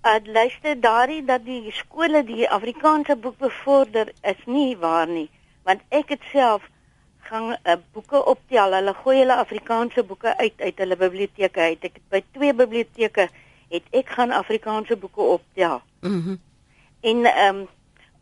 [0.05, 5.31] Uh, luister daarin dat die skole die Afrikaanse boek bevorder is nie waar nie,
[5.65, 6.67] want ek het self
[7.25, 8.75] gaan uh, boeke optel.
[8.77, 11.89] Hulle gooi hulle Afrikaanse boeke uit uit hulle biblioteke uit.
[11.89, 13.25] Ek het by twee biblioteke
[13.73, 15.81] het ek gaan Afrikaanse boeke optel.
[16.05, 16.21] Mhm.
[16.35, 16.39] Mm
[17.01, 17.67] en ehm um,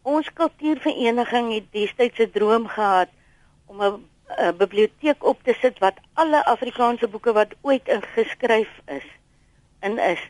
[0.05, 3.09] ons kultuurvereniging het destyds 'n droom gehad
[3.65, 4.05] om 'n
[4.37, 9.07] 'n biblioteek op te sit wat alle Afrikaanse boeke wat ooit ingeskryf is
[9.81, 10.21] in is.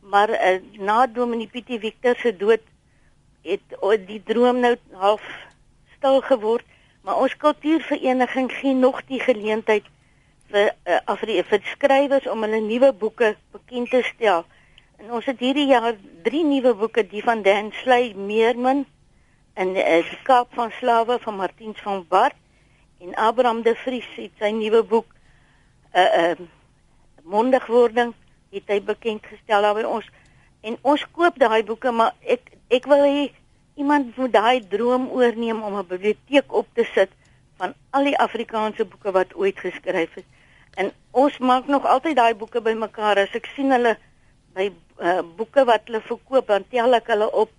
[0.00, 2.60] Maar uh, na Dominee Pietie Victor se dood
[3.42, 5.22] het uh, die droom nou half
[5.96, 6.66] stil geword,
[7.02, 9.86] maar ons kultuurvereniging gee nog die geleentheid
[10.52, 14.44] vir uh, Afri vir skrywers om hulle nuwe boeke bekend te stel.
[15.02, 18.84] En ons het hierdie jaar drie nuwe boeke, die van Dan Sley Meerman
[19.54, 22.36] en uh, die Kaap van Slawe van Martiens van Bart
[23.02, 26.44] en Abraham de Vries het sy nuwe boek uh, eh, uh, eh,
[27.22, 28.14] mondigwording
[28.52, 30.08] het hy bekend gestel daar by ons
[30.62, 33.30] en ons koop daai boeke maar ek ek wil hê
[33.80, 37.10] iemand moet daai droom oorneem om 'n biblioteek op te sit
[37.58, 40.28] van al die Afrikaanse boeke wat ooit geskryf is
[40.76, 43.96] en ons maak nog altyd daai boeke bymekaar as ek sien hulle
[44.54, 47.50] by uh, boeke wat hulle verkoop dan tel ek hulle op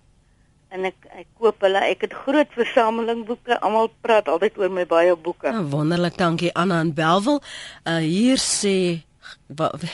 [0.74, 1.82] en ek ek koop hulle.
[1.86, 3.58] Ek het groot versameling boeke.
[3.62, 5.52] Almal praat altyd oor my baie boeke.
[5.52, 7.40] Oh, wonderlik, dankie Anna en Belwel.
[7.86, 9.04] Uh hier sê
[9.46, 9.86] wat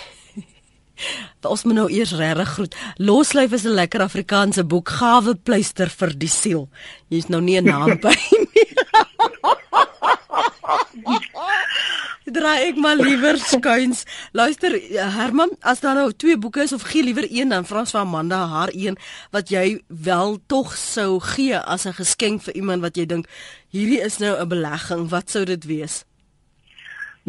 [1.53, 2.74] Ons moet nou eers regtig groet.
[2.96, 6.68] Loslyf is 'n lekker Afrikaanse boek, gawe pleister vir die siel.
[7.09, 8.16] Jy's nou nie 'n naam by
[8.55, 8.68] nie.
[12.30, 14.05] Draai ek maar liewer skuins.
[14.32, 14.76] Luister
[15.16, 18.44] Herman, as daar nou twee boeke is of gee liewer een dan Frans van Amanda
[18.46, 18.98] haar een
[19.34, 23.26] wat jy wel tog sou gee as 'n geskenk vir iemand wat jy dink
[23.70, 26.05] hierdie is nou 'n belegging, wat sou dit wees?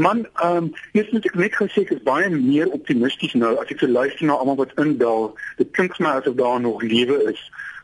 [0.02, 3.74] Man, ehm um, eers moet ek net gesê ek is baie meer optimisties nou as
[3.74, 5.28] ek so luister na almal wat indaal.
[5.60, 7.42] Dit klink vir my asof daar nog lewe is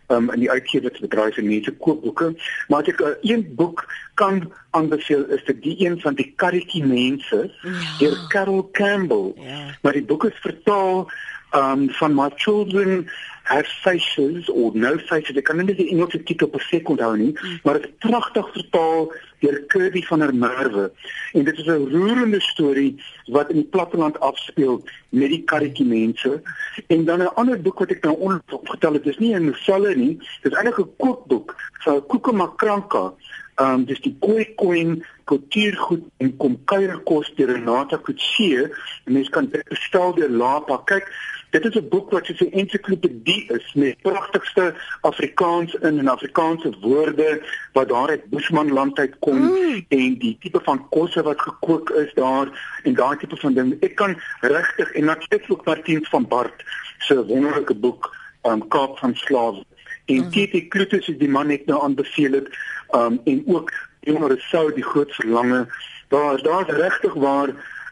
[0.08, 2.32] um, in die uitgewersbedryf en mense koop boeke.
[2.68, 3.86] Maar as ek uh, een boek
[4.20, 4.42] kan
[4.78, 7.76] aanbeveel is dit die een van die Karretjie mense ja.
[8.00, 9.34] deur Carol Campbell.
[9.44, 9.62] Ja.
[9.82, 11.06] Maar die boek is vertaal
[11.52, 13.10] um van my children
[13.44, 15.38] have faces or no faces.
[15.40, 17.60] Ek kan nie die Engelse titel perfek onthou nie, mm.
[17.64, 19.08] maar dit is pragtig vertaal
[19.44, 20.90] deur Kirby van der Merwe.
[21.34, 23.00] En dit is 'n roerende storie
[23.32, 26.42] wat in die platteland afspeel met die karretjie mense.
[26.88, 30.20] En dan 'n ander boek wat ek nou onvertel het, dis nie 'n novelle nie,
[30.44, 33.14] dis eintlik 'n kookboek van Koeke Makranka.
[33.58, 38.70] Ehm um, dis die Koi Coin kultuurgoed en kom kuierkos deur Renata Kutse.
[39.06, 40.78] Mense kan dit bestel deur Lapa.
[40.86, 41.10] Kyk,
[41.58, 46.74] Dit is 'n boek wat soos 'n ensiklopedie is met pragtigste Afrikaans in en Afrikaanse
[46.82, 47.42] woorde
[47.74, 49.86] wat daar uit Boesmanland uit kom mm.
[49.88, 53.82] en die tipe van kosse wat gekook is daar en daai tipe van ding.
[53.82, 56.64] Ek kan regtig en natuurlik ook Martin van Bart
[56.98, 59.66] se wonderlike boek um, Kaap van Slawe.
[60.06, 60.30] En mm.
[60.30, 62.48] Titi Klutus is die man ek nou aanbeveel het
[62.92, 65.66] um, en ook Jonger Sou die groot verlange.
[66.08, 67.50] Daar daar's regtig waar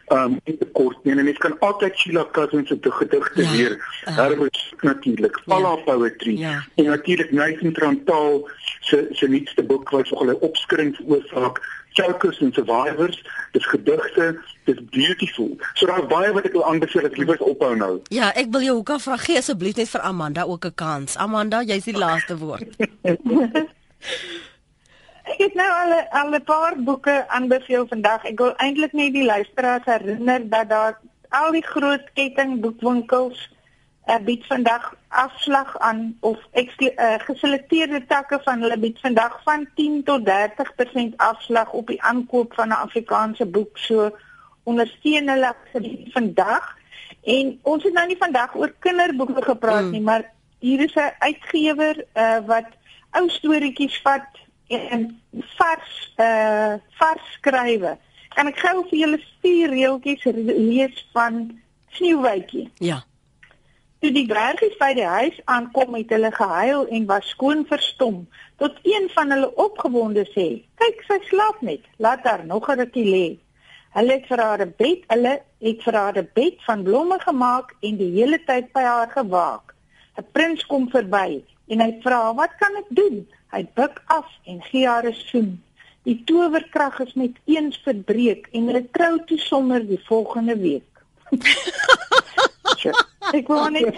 [0.08, 1.14] um nie te kort nie.
[1.14, 5.40] En mens kan altyd Sheila Cousins se gedigte ja, weer uh, herbes natuurlik.
[5.46, 6.38] Falla ja, poetry.
[6.38, 8.48] Ja, en natuurlik Nathan Trantaal
[8.80, 11.62] se se nuutste boek wat vir hulle opskring veroorsaak.
[11.96, 15.56] Chokers and Survivors, dis gedigte, dis beautiful.
[15.74, 17.94] So daar's baie wat ek wil aanbeveel ek liewer ophou nou.
[18.12, 21.16] Ja, ek wil jou hoekom vra gee asseblief net vir Amanda ook 'n kans.
[21.16, 22.76] Amanda, jy's die laaste woord.
[25.26, 28.24] Ek het nou al al 'n paar boeke aanbeveel vandag.
[28.24, 30.98] Ek wil eintlik net die luisteraars herinner dat daar
[31.28, 33.50] al die groot ketting boekwinkels
[34.06, 39.66] uh, bied vandag afslag aan of ek uh, geselekteerde takke van hulle bied vandag van
[39.74, 43.78] 10 tot 30% afslag op die aankoop van 'n Afrikaanse boek.
[43.78, 44.16] So
[44.62, 45.54] ondersteun hulle
[46.14, 46.76] vandag.
[47.22, 49.90] En ons het nou nie vandag oor kinderboeke gepraat mm.
[49.90, 52.66] nie, maar hier is 'n uitgewer uh, wat
[53.10, 55.20] ou storieetjies vat en
[55.56, 57.96] vars uh vars skrywe.
[58.34, 61.44] Kan ek gou vir julle vier reeltjies lees van
[61.96, 62.66] Sneeuwwitjie?
[62.84, 63.04] Ja.
[64.04, 68.26] Toe die dwergies by die huis aankom, het hulle gehuil en was skoon verstom.
[68.60, 70.46] Tot een van hulle opgewonde sê:
[70.82, 71.86] "Kyk, sy slaap net.
[71.96, 73.38] Laat haar nog 'n rukkie lê."
[73.96, 77.74] Hulle het vir haar 'n bed, hulle het vir haar 'n bed van blomme gemaak
[77.80, 79.74] en die hele tyd by haar gewaak.
[80.18, 84.62] 'n Prins kom verby en hy vra: "Wat kan ek doen?" Hy buig af en
[84.62, 85.62] gee haar 'n soen.
[86.02, 90.90] Die towerkrag is met eens verbreek en hulle trou toe sonder die volgende week.
[93.38, 93.94] Ek wou net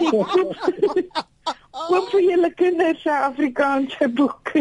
[1.87, 4.51] Wat vir julle kinders se Afrikaanse boek.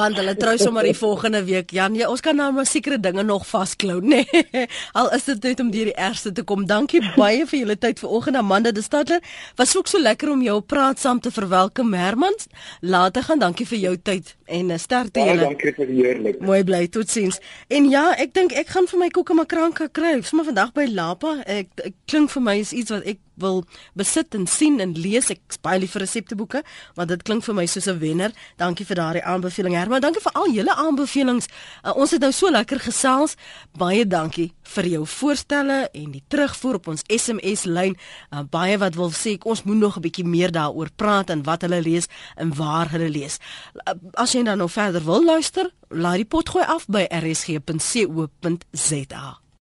[0.00, 1.74] Want hulle trou sommer die volgende week.
[1.76, 4.24] Jan, ja, ons kan nou maar sekere dinge nog vasklou, nê.
[4.54, 4.68] Nee.
[4.92, 6.66] Al is dit net om deur die ergste te kom.
[6.68, 9.22] Dankie baie vir julle tyd vanoggend Amanda de Stadler.
[9.58, 12.36] Was ook so lekker om jou praat saam te verwelkom Herman.
[12.80, 15.48] Later gaan dankie vir jou tyd en eh, sterkte julle.
[15.48, 16.40] Dankie vir heerlik.
[16.44, 17.40] Mooi bly, totsiens.
[17.68, 20.16] En ja, ek dink ek gaan vir my koeke makranka kry.
[20.22, 21.38] Sommer vandag by Lapa.
[21.46, 23.64] Ek, ek klink vir my is iets wat ek wil
[23.94, 25.30] besit en sien en lees.
[25.30, 26.62] Ek spaai liever resepteboeke
[26.94, 28.32] want dit klink vir my soos 'n wenner.
[28.56, 30.00] Dankie vir daardie aanbeveling Herman.
[30.00, 31.46] Dankie vir al julle aanbevelings.
[31.84, 33.36] Uh, ons het nou so lekker gesels.
[33.76, 37.96] Baie dankie vir jou voorstelle en die terugvoer op ons SMS lyn.
[38.30, 41.62] Uh, baie wat wil sê ons moet nog 'n bietjie meer daaroor praat en wat
[41.62, 42.06] hulle lees
[42.36, 43.38] en waar hulle lees.
[43.86, 48.24] Uh, as jy dan nou verder wil luister, laai die pot gooi af by rsg.co.za.